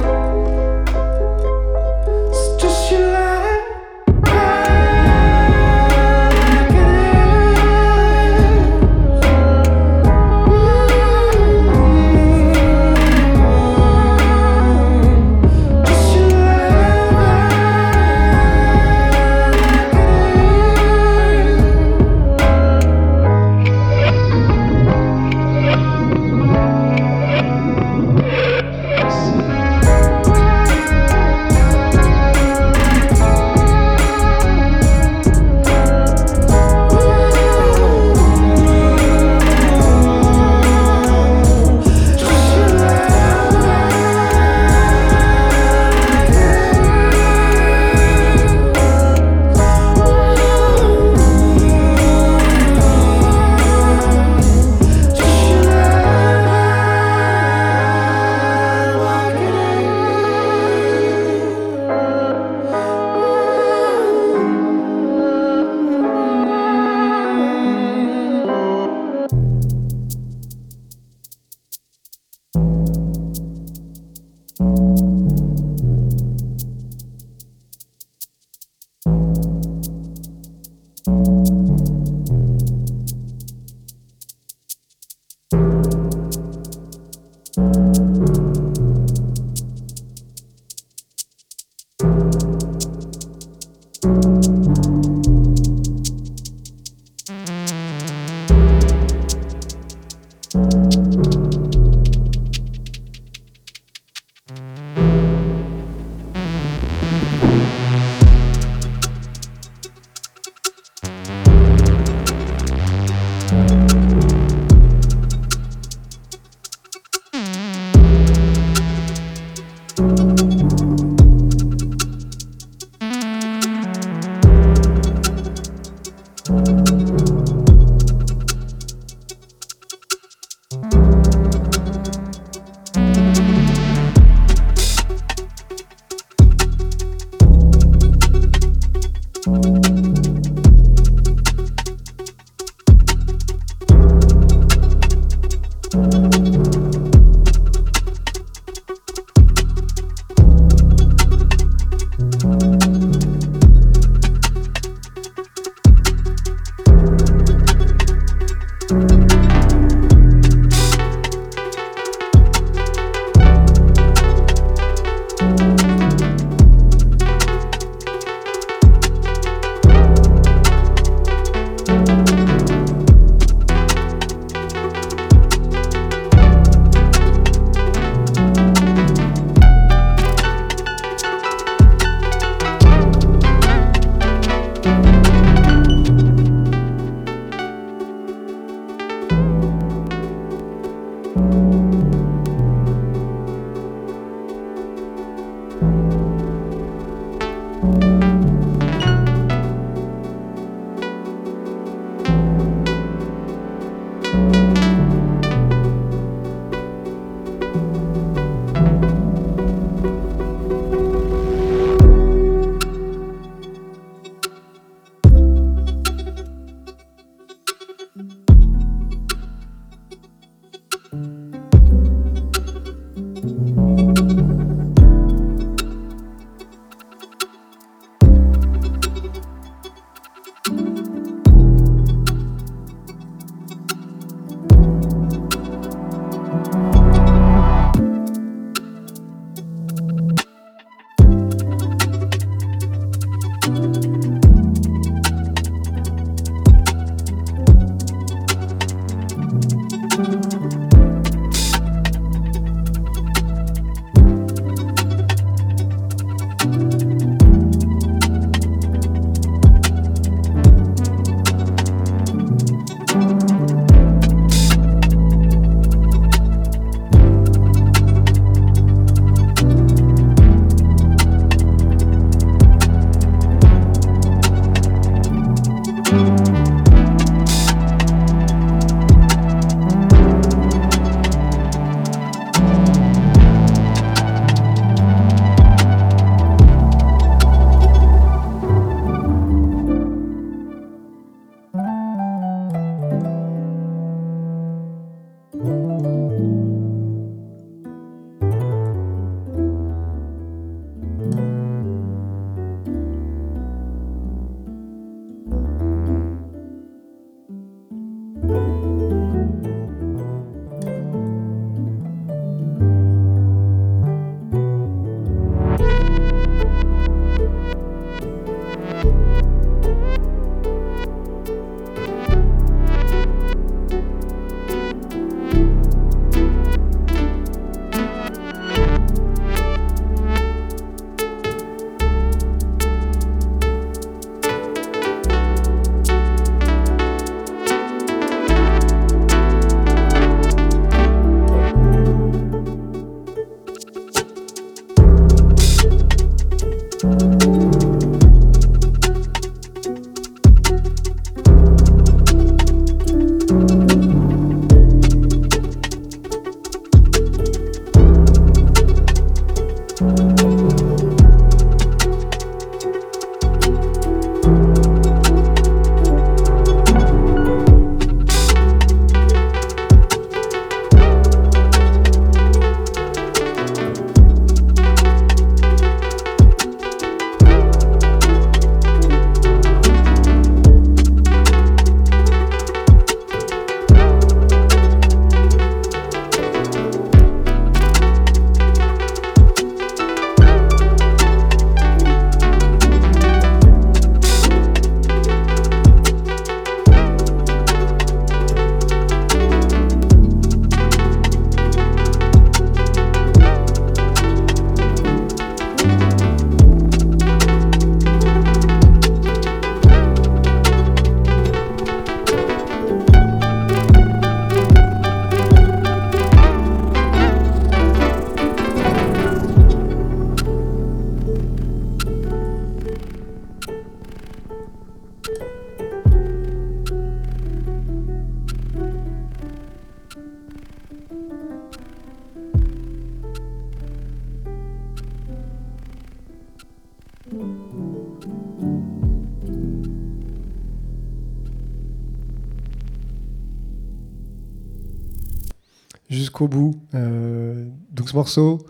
Jusqu'au 446.39 446.47
bout. 446.47 446.81
Euh, 446.95 447.65
donc 447.91 448.09
ce 448.09 448.15
morceau 448.15 448.65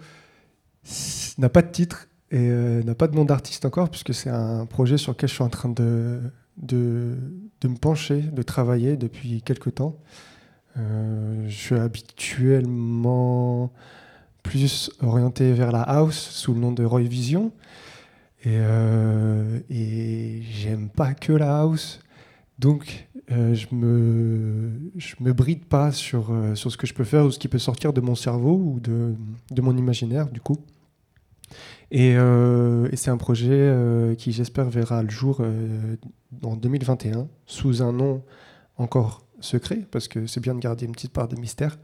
n'a 1.38 1.50
pas 1.50 1.62
de 1.62 1.72
titre 1.72 2.08
et 2.32 2.50
euh, 2.50 2.84
n'a 2.84 2.96
pas 2.96 3.08
de 3.08 3.16
nom 3.16 3.26
d'artiste 3.26 3.66
encore, 3.66 3.90
puisque 3.90 4.14
c'est 4.14 4.30
un 4.30 4.66
projet 4.66 4.98
sur 4.98 5.12
lequel 5.12 5.30
je 5.30 5.36
suis 5.36 5.44
en 5.44 5.50
train 5.50 5.70
de, 5.70 6.20
de, 6.58 7.16
me 7.64 7.76
pencher, 7.76 8.22
de 8.22 8.42
travailler 8.42 8.98
depuis 8.98 9.42
quelques 9.42 9.76
temps. 9.76 9.98
Euh, 10.78 11.46
je 11.48 11.56
suis 11.56 11.76
habituellement 11.76 13.72
plus 14.44 14.92
orienté 15.02 15.54
vers 15.54 15.72
la 15.72 15.82
house 15.82 16.18
sous 16.18 16.54
le 16.54 16.60
nom 16.60 16.72
de 16.72 16.84
Roy 16.84 17.04
Vision. 17.04 17.52
Et, 18.46 18.58
et 19.70 20.42
j'aime 20.44 20.90
pas 20.90 21.14
que 21.14 21.34
la 21.34 21.60
house. 21.60 22.00
Donc, 22.58 23.09
euh, 23.32 23.54
je 23.54 23.68
me 23.72 24.72
je 24.98 25.16
me 25.20 25.34
bride 25.34 25.66
pas 25.66 25.92
sur, 25.92 26.32
euh, 26.32 26.56
sur 26.56 26.72
ce 26.72 26.78
que 26.78 26.88
je 26.88 26.94
peux 26.94 27.04
faire 27.04 27.26
ou 27.26 27.32
ce 27.32 27.38
qui 27.38 27.48
peut 27.48 27.60
sortir 27.60 27.94
de 27.94 28.02
mon 28.02 28.16
cerveau 28.16 28.56
ou 28.56 28.80
de, 28.80 29.14
de 29.52 29.62
mon 29.62 29.78
imaginaire, 29.78 30.30
du 30.30 30.42
coup. 30.42 30.58
Et, 31.92 32.16
euh, 32.18 32.90
c'est 32.96 33.12
un 33.12 33.18
projet 33.18 33.74
qui, 34.18 34.32
j'espère, 34.32 34.70
verra 34.70 35.04
le 35.04 35.10
jour 35.10 35.42
en 36.44 36.56
2021 36.56 37.28
sous 37.46 37.82
un 37.82 37.92
nom 37.92 38.24
encore 38.78 39.24
secret, 39.40 39.86
parce 39.92 40.08
que 40.08 40.28
c'est 40.28 40.40
bien 40.40 40.54
de 40.54 40.60
garder 40.60 40.86
une 40.86 40.92
petite 40.92 41.14
part 41.14 41.28
de 41.28 41.36
mystère. 41.36 41.80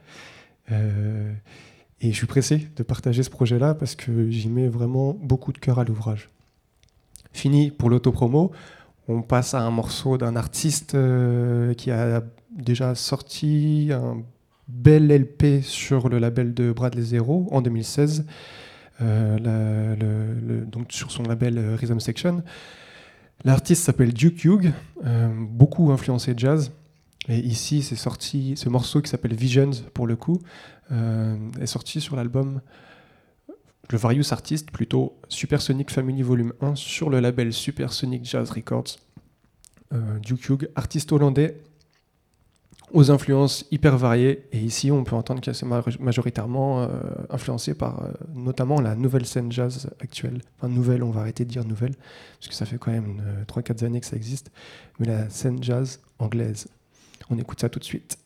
Et 0.70 2.12
je 2.12 2.16
suis 2.16 2.28
pressé 2.28 2.68
de 2.76 2.84
partager 2.84 3.24
ce 3.24 3.30
projet-là 3.30 3.74
parce 3.74 3.96
que 3.96 4.30
j'y 4.30 4.50
mets 4.50 4.68
vraiment 4.68 5.14
beaucoup 5.14 5.52
de 5.52 5.58
cœur 5.58 5.80
à 5.80 5.84
l'ouvrage. 5.84 6.30
Fini 7.34 7.72
pour 7.72 7.90
l'autopromo. 7.90 8.52
On 9.08 9.22
passe 9.22 9.54
à 9.54 9.62
un 9.62 9.72
morceau 9.72 10.18
d'un 10.18 10.36
artiste 10.36 10.96
euh, 10.96 11.74
qui 11.74 11.92
a 11.92 12.24
déjà 12.52 12.96
sorti 12.96 13.90
un 13.92 14.24
bel 14.68 15.08
LP 15.12 15.62
sur 15.62 16.10
le 16.10 16.20
label 16.20 16.54
de 16.54 16.72
Bradley 16.72 17.04
Zero 17.04 17.48
en 17.52 17.62
2016, 17.62 18.26
euh, 19.02 19.96
donc 20.66 20.92
sur 20.92 21.12
son 21.12 21.24
label 21.24 21.58
euh, 21.58 21.76
Rhythm 21.76 22.00
Section. 22.00 22.44
L'artiste 23.44 23.84
s'appelle 23.84 24.14
Duke 24.14 24.44
Hugh, 24.44 24.72
euh, 25.06 25.30
beaucoup 25.38 25.92
influencé 25.92 26.34
jazz. 26.36 26.72
Et 27.28 27.40
ici, 27.40 27.82
c'est 27.82 27.96
sorti 27.96 28.54
ce 28.56 28.70
morceau 28.70 29.02
qui 29.02 29.10
s'appelle 29.10 29.34
Visions 29.34 29.72
pour 29.94 30.06
le 30.06 30.16
coup, 30.16 30.42
est 30.92 31.66
sorti 31.66 32.00
sur 32.00 32.16
l'album 32.16 32.62
le 33.90 33.98
Various 33.98 34.32
Artist, 34.32 34.72
plutôt 34.72 35.18
Supersonic 35.30 35.92
Family 35.92 36.22
Volume 36.24 36.54
1 36.62 36.76
sur 36.76 37.10
le 37.10 37.20
label 37.20 37.54
Supersonic 37.54 38.26
Jazz 38.26 38.50
Records. 38.50 38.98
Euh, 39.94 40.20
Duke 40.20 40.50
Hugh, 40.50 40.70
artiste 40.76 41.12
hollandais 41.12 41.62
aux 42.92 43.12
influences 43.12 43.66
hyper 43.72 43.98
variées. 43.98 44.48
Et 44.52 44.60
ici, 44.60 44.92
on 44.92 45.04
peut 45.04 45.16
entendre 45.16 45.42
que 45.42 45.54
c'est 45.54 45.66
ma- 45.66 45.84
majoritairement 46.00 46.84
euh, 46.84 46.88
influencé 47.30 47.74
par 47.76 48.04
euh, 48.04 48.12
notamment 48.34 48.82
la 48.82 48.96
nouvelle 48.96 49.26
scène 49.26 49.52
jazz 49.52 49.90
actuelle. 50.00 50.42
Enfin, 50.58 50.70
nouvelle, 50.74 51.04
on 51.04 51.12
va 51.12 51.22
arrêter 51.22 51.46
de 51.46 51.50
dire 51.50 51.66
nouvelle, 51.66 51.96
parce 52.40 52.48
que 52.48 52.54
ça 52.56 52.66
fait 52.66 52.78
quand 52.78 52.92
même 52.92 53.22
3-4 53.48 53.86
années 53.86 54.00
que 54.00 54.06
ça 54.08 54.16
existe. 54.16 54.52
Mais 55.00 55.08
la 55.08 55.30
scène 55.30 55.62
jazz 55.62 56.00
anglaise. 56.20 56.68
On 57.30 57.38
écoute 57.38 57.60
ça 57.60 57.70
tout 57.70 57.80
de 57.80 57.84
suite. 57.84 58.18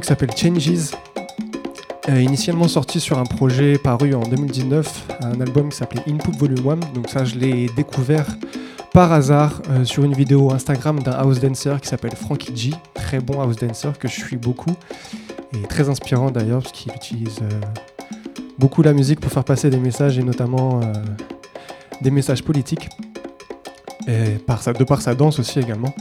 qui 0.00 0.08
s'appelle 0.08 0.30
Changes, 0.36 0.92
euh, 2.08 2.20
initialement 2.20 2.66
sorti 2.66 2.98
sur 2.98 3.18
un 3.18 3.24
projet 3.24 3.78
paru 3.78 4.14
en 4.14 4.22
2019, 4.22 5.04
un 5.20 5.40
album 5.40 5.68
qui 5.68 5.76
s'appelait 5.76 6.02
Input 6.08 6.32
Volume 6.36 6.68
1. 6.68 6.94
Donc 6.94 7.08
ça, 7.08 7.24
je 7.24 7.36
l'ai 7.36 7.68
découvert 7.76 8.26
par 8.92 9.12
hasard 9.12 9.62
euh, 9.70 9.84
sur 9.84 10.02
une 10.04 10.14
vidéo 10.14 10.52
Instagram 10.52 10.98
d'un 11.00 11.12
house 11.12 11.40
dancer 11.40 11.74
qui 11.80 11.88
s'appelle 11.88 12.16
Frankie 12.16 12.56
G, 12.56 12.70
très 12.94 13.20
bon 13.20 13.40
house 13.40 13.56
dancer 13.56 13.90
que 13.98 14.08
je 14.08 14.14
suis 14.18 14.36
beaucoup 14.36 14.72
et 15.54 15.66
très 15.68 15.88
inspirant 15.88 16.30
d'ailleurs 16.30 16.62
parce 16.62 16.72
qu'il 16.72 16.92
utilise 16.92 17.38
euh, 17.42 17.60
beaucoup 18.58 18.82
la 18.82 18.94
musique 18.94 19.20
pour 19.20 19.30
faire 19.30 19.44
passer 19.44 19.70
des 19.70 19.78
messages 19.78 20.18
et 20.18 20.22
notamment 20.22 20.80
des 22.00 22.10
messages 22.10 22.42
politiques 22.42 22.88
et 24.08 24.38
de 24.38 24.84
par 24.84 25.02
sa 25.02 25.14
danse 25.14 25.38
aussi 25.38 25.58
également. 25.60 25.94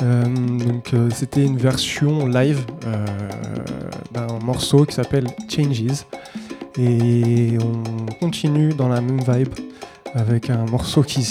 donc 0.00 0.92
c'était 1.14 1.44
une 1.44 1.56
version 1.56 2.26
live 2.26 2.64
d'un 4.14 4.38
morceau 4.38 4.84
qui 4.84 4.94
s'appelle 4.94 5.26
Changes. 5.48 6.04
Et 6.78 7.58
on 7.60 8.06
continue 8.20 8.72
dans 8.72 8.88
la 8.88 9.00
même 9.00 9.20
vibe 9.20 9.54
avec 10.14 10.48
un 10.50 10.64
morceau 10.66 11.02
qui, 11.02 11.22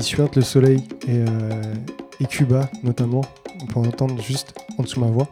suinte 0.00 0.36
le 0.36 0.42
soleil 0.42 0.82
et, 1.06 1.18
euh, 1.18 1.74
Cuba 2.28 2.70
notamment. 2.82 3.22
On 3.60 3.66
peut 3.66 3.80
en 3.80 3.84
entendre 3.84 4.20
juste 4.22 4.54
en 4.78 4.82
dessous 4.82 5.00
ma 5.00 5.06
voix. 5.06 5.28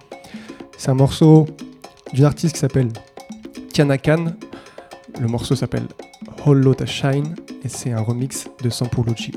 C'est 0.77 0.91
un 0.91 0.95
morceau 0.95 1.47
d'une 2.13 2.25
artiste 2.25 2.55
qui 2.55 2.61
s'appelle 2.61 2.89
Tiana 3.73 3.99
Khan. 3.99 4.27
Le 5.21 5.27
morceau 5.27 5.55
s'appelle 5.55 5.87
Whole 6.45 6.61
Lotta 6.61 6.87
Shine 6.87 7.35
et 7.65 7.69
c'est 7.69 7.93
un 7.93 8.01
remix 8.01 8.47
de 8.63 8.71
Sampolucci. 8.71 9.33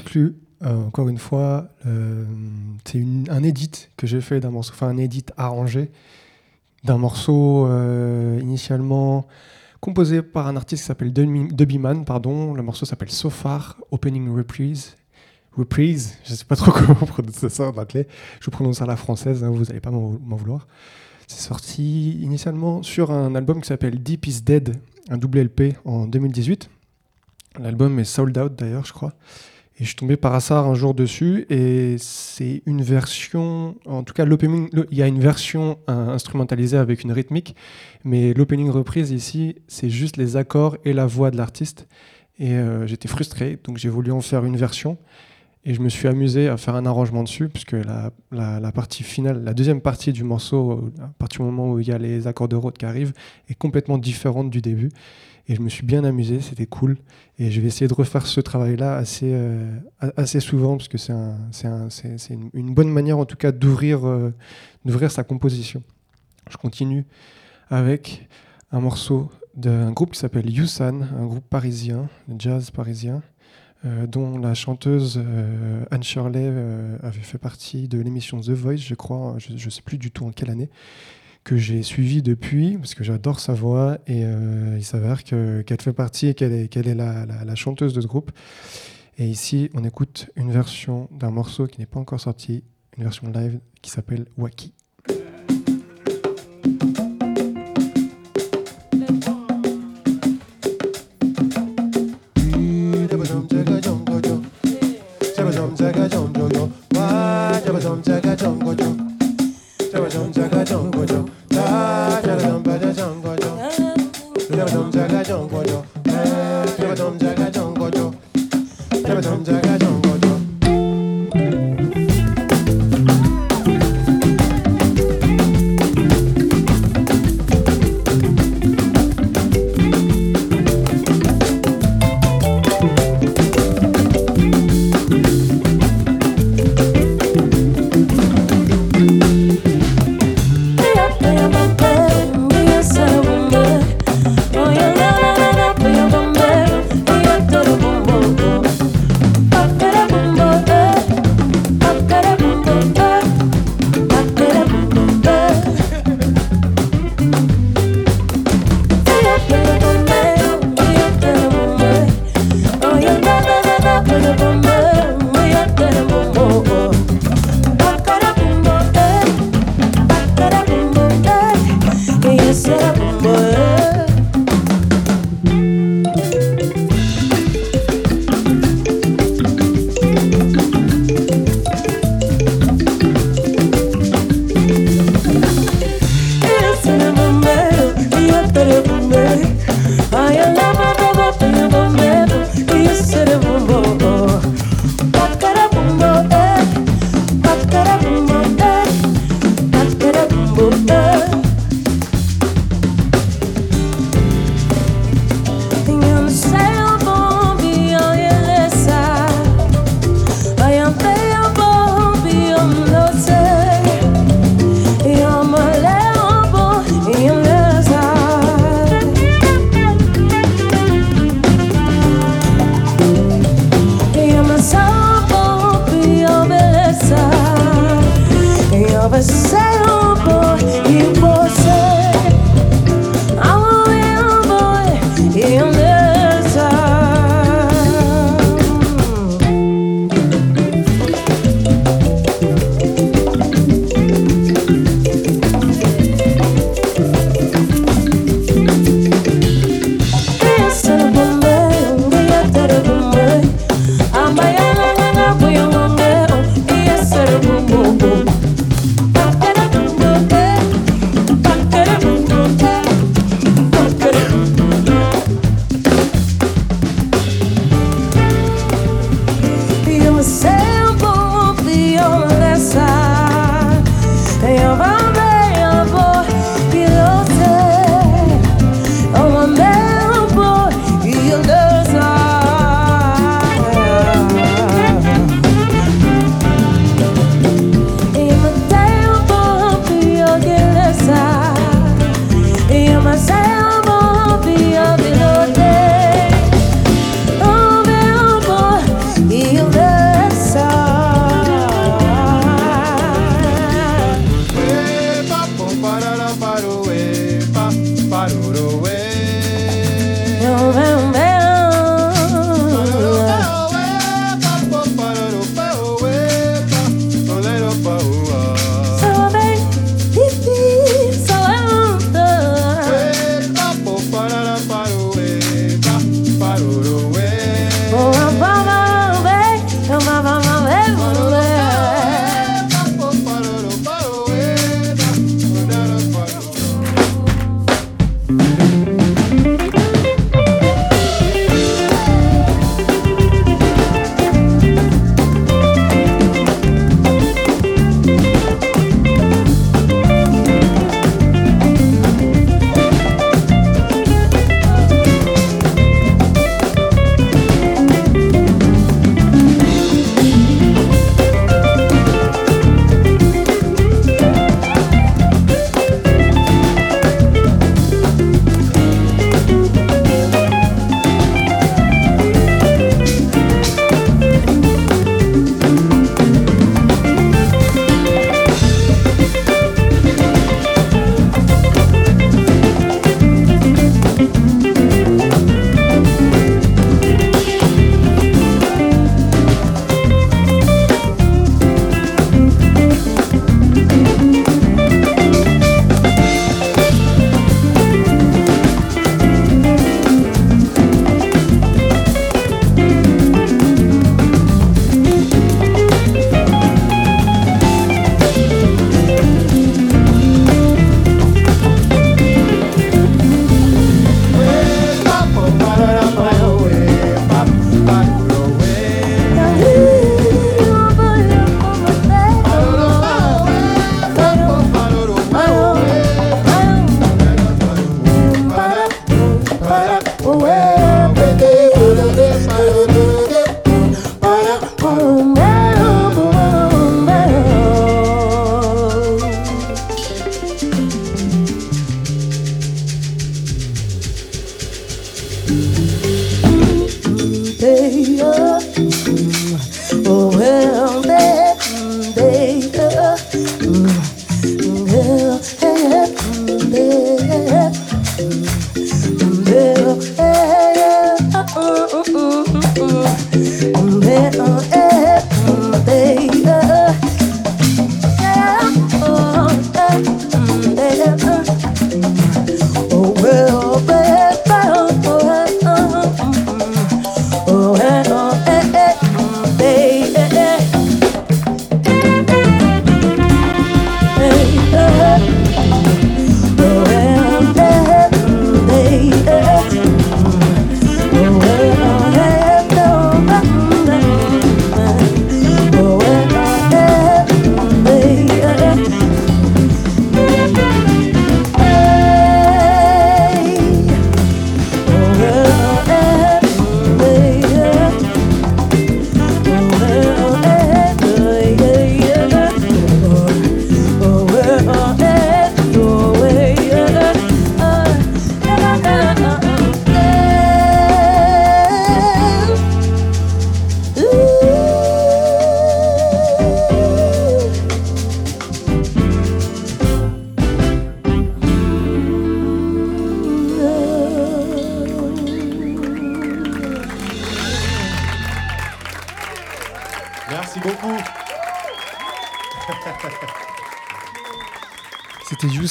exclu, 0.00 0.36
euh, 0.64 0.86
encore 0.86 1.08
une 1.08 1.18
fois, 1.18 1.68
c'est 2.84 3.04
un 3.28 3.42
edit 3.42 3.88
que 3.96 4.06
j'ai 4.06 4.20
fait 4.20 4.40
d'un 4.40 4.50
morceau, 4.50 4.72
enfin 4.74 4.88
un 4.88 4.98
edit 4.98 5.24
arrangé 5.36 5.90
d'un 6.84 6.98
morceau 6.98 7.66
euh, 7.66 8.38
initialement 8.40 9.26
composé 9.80 10.22
par 10.22 10.46
un 10.46 10.56
artiste 10.56 10.82
qui 10.82 10.86
s'appelle 10.86 11.12
Debiman, 11.12 12.04
pardon. 12.04 12.54
Le 12.54 12.62
morceau 12.62 12.86
s'appelle 12.86 13.10
So 13.10 13.30
Far, 13.30 13.76
Opening 13.90 14.34
Reprise. 14.34 14.96
Reprise, 15.56 16.16
je 16.24 16.32
ne 16.32 16.36
sais 16.36 16.44
pas 16.44 16.56
trop 16.56 16.70
comment 16.72 16.94
prononcer 16.94 17.48
ça 17.48 17.68
en 17.68 17.76
anglais. 17.76 18.06
Je 18.40 18.46
vous 18.46 18.50
prononce 18.50 18.80
à 18.80 18.86
la 18.86 18.96
française, 18.96 19.42
hein, 19.42 19.50
vous 19.50 19.64
n'allez 19.64 19.80
pas 19.80 19.90
m'en 19.90 20.36
vouloir. 20.36 20.68
C'est 21.26 21.40
sorti 21.40 22.12
initialement 22.22 22.82
sur 22.82 23.10
un 23.10 23.34
album 23.34 23.60
qui 23.60 23.68
s'appelle 23.68 24.02
Deep 24.02 24.26
is 24.26 24.42
Dead, 24.42 24.76
un 25.10 25.18
double 25.18 25.40
LP 25.40 25.74
en 25.84 26.06
2018. 26.06 26.70
L'album 27.60 27.98
est 27.98 28.04
sold 28.04 28.38
out 28.38 28.54
d'ailleurs, 28.54 28.84
je 28.84 28.92
crois. 28.92 29.14
Et 29.80 29.84
je 29.84 29.90
suis 29.90 29.96
tombé 29.96 30.16
par 30.16 30.34
hasard 30.34 30.66
un 30.66 30.74
jour 30.74 30.92
dessus 30.92 31.46
et 31.50 31.96
c'est 31.98 32.62
une 32.66 32.82
version, 32.82 33.76
en 33.86 34.02
tout 34.02 34.12
cas 34.12 34.24
l'opening, 34.24 34.68
il 34.90 34.98
y 34.98 35.02
a 35.02 35.06
une 35.06 35.20
version 35.20 35.78
euh, 35.88 36.08
instrumentalisée 36.08 36.76
avec 36.76 37.04
une 37.04 37.12
rythmique, 37.12 37.54
mais 38.02 38.34
l'opening 38.34 38.70
reprise 38.70 39.12
ici, 39.12 39.54
c'est 39.68 39.88
juste 39.88 40.16
les 40.16 40.36
accords 40.36 40.76
et 40.84 40.92
la 40.92 41.06
voix 41.06 41.30
de 41.30 41.36
l'artiste. 41.36 41.86
Et 42.40 42.54
euh, 42.54 42.88
j'étais 42.88 43.06
frustré, 43.06 43.56
donc 43.62 43.78
j'ai 43.78 43.88
voulu 43.88 44.10
en 44.10 44.20
faire 44.20 44.44
une 44.44 44.56
version. 44.56 44.98
Et 45.64 45.74
je 45.74 45.80
me 45.80 45.88
suis 45.88 46.08
amusé 46.08 46.48
à 46.48 46.56
faire 46.56 46.74
un 46.74 46.86
arrangement 46.86 47.22
dessus, 47.22 47.48
puisque 47.48 47.76
la, 48.32 48.72
partie 48.72 49.02
finale, 49.02 49.44
la 49.44 49.54
deuxième 49.54 49.80
partie 49.80 50.12
du 50.12 50.24
morceau, 50.24 50.90
à 51.00 51.08
partir 51.18 51.40
du 51.40 51.46
moment 51.46 51.72
où 51.72 51.78
il 51.78 51.86
y 51.86 51.92
a 51.92 51.98
les 51.98 52.26
accords 52.26 52.48
de 52.48 52.56
Rhodes 52.56 52.78
qui 52.78 52.86
arrivent, 52.86 53.12
est 53.48 53.54
complètement 53.54 53.98
différente 53.98 54.50
du 54.50 54.60
début. 54.60 54.90
Et 55.50 55.54
je 55.54 55.62
me 55.62 55.68
suis 55.70 55.84
bien 55.84 56.04
amusé, 56.04 56.40
c'était 56.40 56.66
cool. 56.66 56.98
Et 57.38 57.50
je 57.50 57.60
vais 57.60 57.68
essayer 57.68 57.88
de 57.88 57.94
refaire 57.94 58.26
ce 58.26 58.40
travail-là 58.40 58.96
assez, 58.96 59.30
euh, 59.32 59.78
assez 60.16 60.40
souvent, 60.40 60.76
parce 60.76 60.88
que 60.88 60.98
c'est 60.98 61.12
un- 61.14 61.38
un- 61.64 61.88
une, 62.52 62.74
bonne 62.74 62.90
manière, 62.90 63.18
en 63.18 63.24
tout 63.24 63.36
cas, 63.36 63.50
d'ouvrir 63.50 64.06
euh, 64.06 64.34
sa 65.08 65.24
composition. 65.24 65.82
Je 66.50 66.56
continue 66.58 67.06
avec 67.70 68.28
un 68.72 68.80
morceau 68.80 69.30
d'un 69.56 69.90
groupe 69.92 70.12
qui 70.12 70.18
s'appelle 70.18 70.50
Yusan, 70.50 71.00
un 71.18 71.26
groupe 71.26 71.48
parisien, 71.48 72.08
jazz 72.38 72.70
parisien, 72.70 73.22
euh, 73.86 74.06
dont 74.06 74.38
la 74.38 74.52
chanteuse 74.54 75.18
euh, 75.22 75.84
Anne 75.90 76.02
Shirley 76.02 76.52
avait 77.02 77.20
fait 77.20 77.38
partie 77.38 77.88
de 77.88 77.98
l'émission 78.00 78.40
The 78.40 78.50
Voice, 78.50 78.76
je 78.76 78.94
crois, 78.94 79.36
je 79.38 79.52
ne 79.52 79.70
sais 79.70 79.82
plus 79.82 79.96
du 79.98 80.10
tout 80.10 80.26
en 80.26 80.30
quelle 80.30 80.50
année, 80.50 80.68
que 81.44 81.56
j'ai 81.56 81.82
suivi 81.82 82.22
depuis, 82.22 82.76
parce 82.76 82.94
que 82.94 83.02
j'adore 83.04 83.40
sa 83.40 83.54
voix, 83.54 83.98
et 84.06 84.24
euh, 84.24 84.74
il 84.76 84.84
s'avère 84.84 85.24
que- 85.24 85.62
qu'elle 85.62 85.80
fait 85.80 85.92
partie 85.94 86.26
et 86.28 86.34
qu'elle 86.34 86.52
est, 86.52 86.94
la, 86.94 87.24
la- 87.26 87.54
chanteuse 87.54 87.94
de 87.94 88.00
ce 88.00 88.06
groupe. 88.06 88.30
Et 89.16 89.26
ici, 89.26 89.70
on 89.74 89.82
écoute 89.84 90.30
une 90.36 90.50
version 90.52 91.08
d'un 91.10 91.30
morceau 91.30 91.66
qui 91.66 91.80
n'est 91.80 91.86
pas 91.86 92.00
encore 92.00 92.20
sorti, 92.20 92.62
une 92.96 93.04
version 93.04 93.28
live 93.30 93.60
qui 93.82 93.90
s'appelle 93.90 94.26
Waki. 94.36 94.74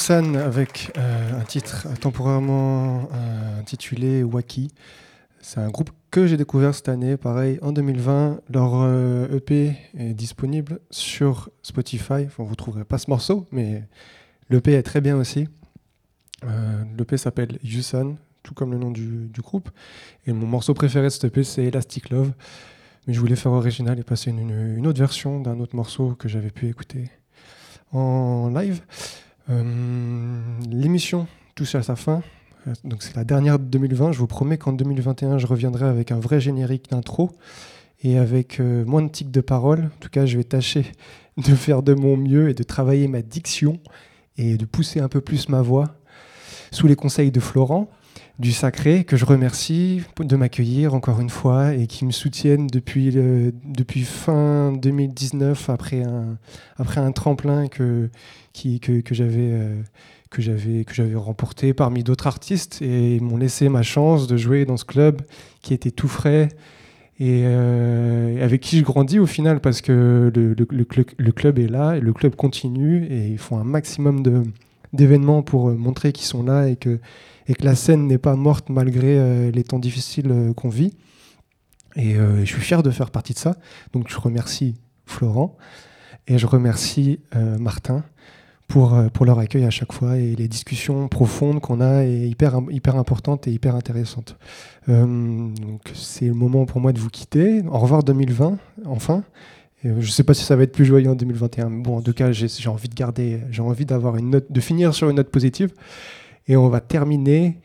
Yusan 0.08 0.36
avec 0.36 0.90
euh, 0.96 1.38
un 1.38 1.44
titre 1.44 1.86
temporairement 2.00 3.10
euh, 3.12 3.60
intitulé 3.60 4.22
Waki. 4.22 4.70
C'est 5.42 5.60
un 5.60 5.68
groupe 5.68 5.90
que 6.10 6.26
j'ai 6.26 6.38
découvert 6.38 6.74
cette 6.74 6.88
année, 6.88 7.18
pareil, 7.18 7.58
en 7.60 7.72
2020. 7.72 8.40
Leur 8.48 8.70
euh, 8.74 9.36
EP 9.36 9.76
est 9.98 10.14
disponible 10.14 10.80
sur 10.90 11.50
Spotify. 11.62 12.26
Vous 12.38 12.48
ne 12.48 12.54
trouverez 12.54 12.84
pas 12.84 12.96
ce 12.96 13.10
morceau, 13.10 13.46
mais 13.52 13.84
l'EP 14.48 14.72
est 14.72 14.82
très 14.82 15.02
bien 15.02 15.16
aussi. 15.16 15.46
L'EP 16.96 17.18
s'appelle 17.18 17.58
Yusan, 17.62 18.16
tout 18.42 18.54
comme 18.54 18.72
le 18.72 18.78
nom 18.78 18.90
du, 18.90 19.28
groupe. 19.42 19.68
Et 20.26 20.32
mon 20.32 20.46
morceau 20.46 20.72
préféré 20.72 21.06
de 21.06 21.10
cet 21.10 21.24
EP, 21.24 21.44
c'est 21.44 21.64
Elastic 21.64 22.08
Love. 22.08 22.32
Mais 23.06 23.12
je 23.12 23.20
voulais 23.20 23.36
faire 23.36 23.52
original 23.52 23.98
et 23.98 24.04
passer 24.04 24.30
une 24.30 24.86
autre 24.86 24.98
version 25.00 25.40
d'un 25.40 25.60
autre 25.60 25.76
morceau 25.76 26.14
que 26.14 26.28
j'avais 26.28 26.50
pu 26.50 26.68
écouter 26.68 27.10
en 27.92 28.48
live. 28.48 28.80
Euh, 29.50 30.40
L'émission 30.70 31.26
touche 31.54 31.74
à 31.74 31.82
sa 31.82 31.96
fin. 31.96 32.22
Euh, 32.66 32.74
Donc 32.84 33.02
c'est 33.02 33.16
la 33.16 33.24
dernière 33.24 33.58
de 33.58 33.64
2020. 33.64 34.12
Je 34.12 34.18
vous 34.18 34.26
promets 34.26 34.58
qu'en 34.58 34.72
2021, 34.72 35.38
je 35.38 35.46
reviendrai 35.46 35.86
avec 35.86 36.12
un 36.12 36.18
vrai 36.18 36.40
générique 36.40 36.90
d'intro 36.90 37.30
et 38.02 38.18
avec 38.18 38.60
euh, 38.60 38.84
moins 38.84 39.02
de 39.02 39.08
tics 39.08 39.30
de 39.30 39.40
parole. 39.40 39.84
En 39.84 40.00
tout 40.00 40.10
cas, 40.10 40.26
je 40.26 40.36
vais 40.36 40.44
tâcher 40.44 40.92
de 41.36 41.54
faire 41.54 41.82
de 41.82 41.94
mon 41.94 42.16
mieux 42.16 42.50
et 42.50 42.54
de 42.54 42.62
travailler 42.62 43.08
ma 43.08 43.22
diction 43.22 43.80
et 44.36 44.56
de 44.56 44.64
pousser 44.64 45.00
un 45.00 45.08
peu 45.08 45.20
plus 45.20 45.48
ma 45.48 45.62
voix 45.62 45.96
sous 46.70 46.86
les 46.86 46.96
conseils 46.96 47.30
de 47.30 47.40
Florent 47.40 47.88
du 48.38 48.52
Sacré, 48.52 49.02
que 49.02 49.16
je 49.16 49.24
remercie 49.24 50.02
de 50.20 50.36
m'accueillir 50.36 50.94
encore 50.94 51.20
une 51.20 51.30
fois 51.30 51.74
et 51.74 51.88
qui 51.88 52.04
me 52.04 52.12
soutiennent 52.12 52.68
depuis, 52.68 53.10
depuis 53.64 54.02
fin 54.02 54.70
2019 54.72 55.68
après 55.70 56.04
un, 56.04 56.38
après 56.76 57.00
un 57.00 57.10
tremplin 57.10 57.66
que, 57.66 58.10
que, 58.80 59.14
j'avais 59.14 59.50
euh, 59.52 59.82
que 60.30 60.42
j'avais 60.42 60.84
que 60.84 60.94
j'avais 60.94 61.14
remporté 61.14 61.74
parmi 61.74 62.02
d'autres 62.02 62.26
artistes. 62.26 62.80
Et 62.82 63.16
ils 63.16 63.22
m'ont 63.22 63.36
laissé 63.36 63.68
ma 63.68 63.82
chance 63.82 64.26
de 64.26 64.36
jouer 64.36 64.64
dans 64.64 64.76
ce 64.76 64.84
club 64.84 65.22
qui 65.62 65.74
était 65.74 65.90
tout 65.90 66.08
frais 66.08 66.48
et 67.20 67.42
euh, 67.46 68.44
avec 68.44 68.60
qui 68.60 68.78
je 68.78 68.84
grandis 68.84 69.18
au 69.18 69.26
final 69.26 69.60
parce 69.60 69.80
que 69.80 70.30
le, 70.34 70.54
le- 70.54 70.66
le 70.70 70.84
cl- 70.84 71.14
le 71.16 71.32
club 71.32 71.58
est 71.58 71.66
là 71.66 71.96
et 71.96 72.00
le 72.00 72.12
club 72.12 72.36
continue 72.36 73.04
et 73.06 73.26
ils 73.28 73.38
font 73.38 73.58
un 73.58 73.64
maximum 73.64 74.22
de 74.22 74.42
d'événements 74.92 75.42
pour 75.42 75.68
euh, 75.68 75.74
montrer 75.74 76.12
qu'ils 76.12 76.26
sont 76.26 76.42
là 76.44 76.68
et 76.68 76.76
que 76.76 77.00
et 77.48 77.54
que 77.54 77.64
la 77.64 77.74
scène 77.74 78.06
n'est 78.06 78.18
pas 78.18 78.36
morte 78.36 78.68
malgré 78.68 79.50
les 79.50 79.64
temps 79.64 79.78
difficiles 79.78 80.52
qu'on 80.54 80.68
vit. 80.68 80.92
Et 81.96 82.14
je 82.14 82.44
suis 82.44 82.60
fier 82.60 82.82
de 82.82 82.90
faire 82.90 83.10
partie 83.10 83.32
de 83.32 83.38
ça. 83.38 83.56
Donc 83.94 84.08
je 84.10 84.18
remercie 84.18 84.74
Florent 85.06 85.56
et 86.26 86.36
je 86.36 86.46
remercie 86.46 87.20
Martin 87.58 88.04
pour, 88.68 88.94
euh, 88.94 89.08
pour 89.08 89.24
leur 89.24 89.38
accueil 89.38 89.64
à 89.64 89.70
chaque 89.70 89.92
fois 89.92 90.18
et 90.18 90.36
les 90.36 90.46
discussions 90.46 91.08
profondes 91.08 91.60
qu'on 91.60 91.80
a 91.80 92.04
et 92.04 92.26
hyper, 92.26 92.60
hyper 92.70 92.96
importantes 92.96 93.48
et 93.48 93.50
hyper 93.52 93.74
intéressantes. 93.74 94.36
Euh, 94.88 95.06
donc 95.06 95.80
c'est 95.94 96.26
le 96.26 96.34
moment 96.34 96.66
pour 96.66 96.80
moi 96.80 96.92
de 96.92 97.00
vous 97.00 97.08
quitter. 97.08 97.62
Au 97.66 97.78
revoir 97.78 98.04
2020, 98.04 98.58
enfin. 98.84 99.24
Euh, 99.84 99.94
je 100.00 100.06
ne 100.06 100.10
sais 100.10 100.24
pas 100.24 100.34
si 100.34 100.44
ça 100.44 100.56
va 100.56 100.64
être 100.64 100.72
plus 100.72 100.84
joyeux 100.84 101.08
en 101.08 101.14
2021, 101.14 101.68
mais 101.68 101.82
bon, 101.82 101.98
en 101.98 102.02
tout 102.02 102.12
cas, 102.12 102.32
j'ai 102.32 102.68
envie 102.68 102.88
de 102.88 102.96
garder, 102.96 103.40
j'ai 103.50 103.62
envie 103.62 103.86
d'avoir 103.86 104.16
une 104.16 104.30
note, 104.30 104.50
de 104.50 104.60
finir 104.60 104.92
sur 104.92 105.08
une 105.08 105.16
note 105.16 105.30
positive. 105.30 105.72
Et 106.48 106.56
on 106.56 106.68
va 106.68 106.80
terminer 106.80 107.58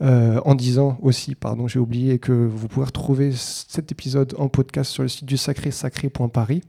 en 0.00 0.54
disant 0.54 0.96
aussi, 1.02 1.34
pardon, 1.34 1.66
j'ai 1.68 1.80
oublié 1.80 2.18
que 2.20 2.32
vous 2.32 2.68
pouvez 2.68 2.86
retrouver 2.86 3.32
cet 3.32 3.92
épisode 3.92 4.34
en 4.38 4.48
podcast 4.48 4.92
sur 4.92 5.02
le 5.02 5.10
site 5.10 5.26
du 5.26 5.36
sacré 5.36 5.70
sacré.paris. 5.70 6.62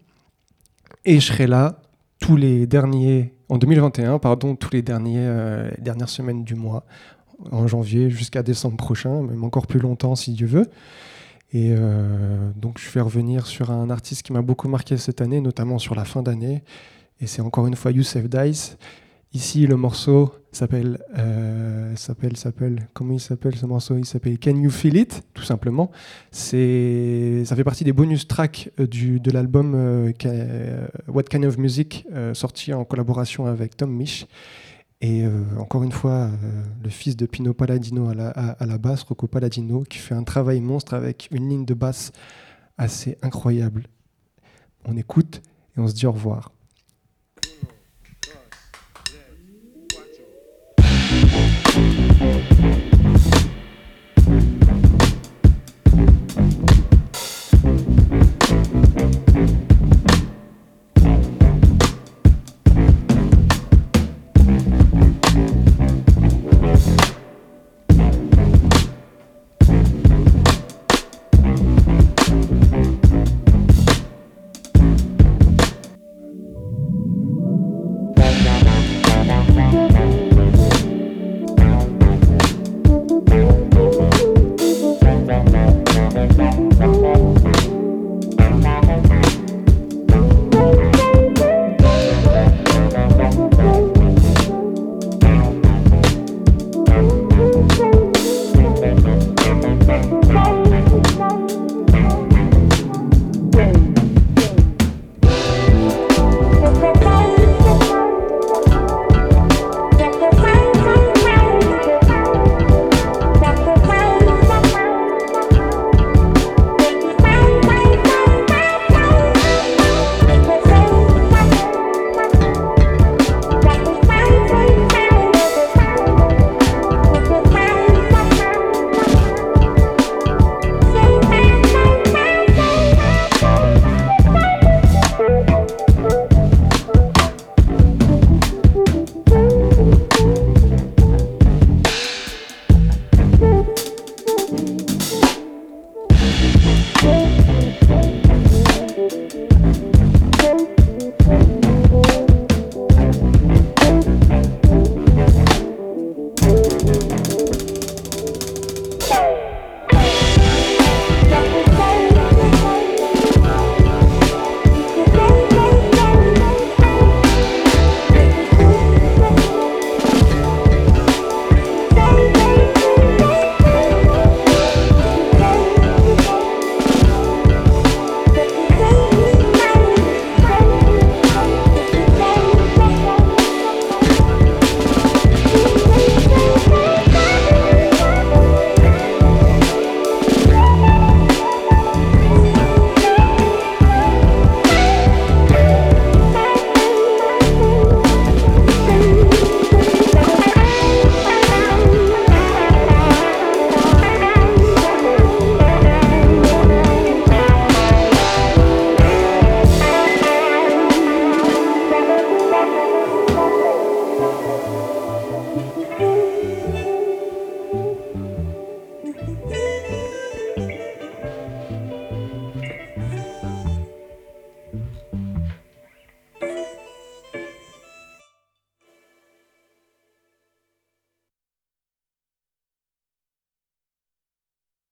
Et 1.05 1.19
je 1.21 1.27
serai 1.27 1.47
là 1.47 1.79
tous 2.19 2.35
les 2.35 2.67
derniers, 2.67 3.33
en 3.49 3.57
2021, 3.57 4.19
pardon, 4.19 4.55
tous 4.55 4.69
les 4.71 4.83
euh, 4.87 5.71
dernières 5.79 6.09
semaines 6.09 6.43
du 6.43 6.55
mois, 6.55 6.85
en 7.51 7.67
janvier 7.67 8.09
jusqu'à 8.09 8.43
décembre 8.43 8.77
prochain, 8.77 9.23
même 9.23 9.43
encore 9.43 9.65
plus 9.65 9.79
longtemps 9.79 10.15
si 10.15 10.33
Dieu 10.33 10.47
veut. 10.47 10.67
Et 11.51 11.73
euh, 11.75 12.51
donc 12.55 12.79
je 12.79 12.89
vais 12.91 13.01
revenir 13.01 13.47
sur 13.47 13.71
un 13.71 13.89
artiste 13.89 14.21
qui 14.21 14.33
m'a 14.33 14.43
beaucoup 14.43 14.69
marqué 14.69 14.97
cette 14.97 15.19
année, 15.19 15.41
notamment 15.41 15.79
sur 15.79 15.95
la 15.95 16.05
fin 16.05 16.21
d'année. 16.21 16.63
Et 17.21 17.27
c'est 17.27 17.41
encore 17.41 17.65
une 17.65 17.75
fois 17.75 17.91
Youssef 17.91 18.29
Dice. 18.29 18.77
Ici, 19.31 19.67
le 19.67 19.75
morceau 19.75 20.33
s'appelle, 20.51 20.97
euh, 21.15 21.95
s'appelle, 21.95 22.35
s'appelle, 22.35 22.87
comment 22.93 23.13
il 23.13 23.19
s'appelle 23.19 23.55
ce 23.55 23.67
morceau? 23.67 23.95
Il 23.95 24.05
s'appelle 24.05 24.39
Can 24.39 24.55
You 24.55 24.71
Feel 24.71 24.97
It, 24.97 25.21
tout 25.35 25.43
simplement. 25.43 25.91
C'est, 26.31 27.43
ça 27.45 27.55
fait 27.55 27.63
partie 27.63 27.83
des 27.83 27.93
bonus 27.93 28.27
tracks 28.27 28.71
euh, 28.79 28.87
de 28.87 29.29
l'album 29.29 29.75
euh, 29.75 30.11
euh, 30.25 30.87
What 31.07 31.23
Kind 31.23 31.45
of 31.45 31.59
Music, 31.59 32.07
euh, 32.11 32.33
sorti 32.33 32.73
en 32.73 32.85
collaboration 32.85 33.45
avec 33.45 33.77
Tom 33.77 33.91
Misch. 33.95 34.25
Et 35.01 35.23
encore 35.57 35.83
une 35.83 35.93
fois, 35.93 36.29
le 36.83 36.89
fils 36.89 37.15
de 37.15 37.25
Pino 37.25 37.53
Palladino 37.53 38.09
à 38.09 38.13
la, 38.13 38.31
à 38.31 38.65
la 38.65 38.77
basse, 38.77 39.03
Rocco 39.03 39.27
Palladino, 39.27 39.85
qui 39.87 39.97
fait 39.97 40.13
un 40.13 40.23
travail 40.23 40.59
monstre 40.59 40.93
avec 40.93 41.29
une 41.31 41.47
ligne 41.47 41.63
de 41.63 41.73
basse 41.73 42.11
assez 42.77 43.17
incroyable. 43.21 43.85
On 44.83 44.97
écoute 44.97 45.41
et 45.77 45.79
on 45.79 45.87
se 45.87 45.93
dit 45.93 46.05
au 46.05 46.11
revoir. 46.11 46.51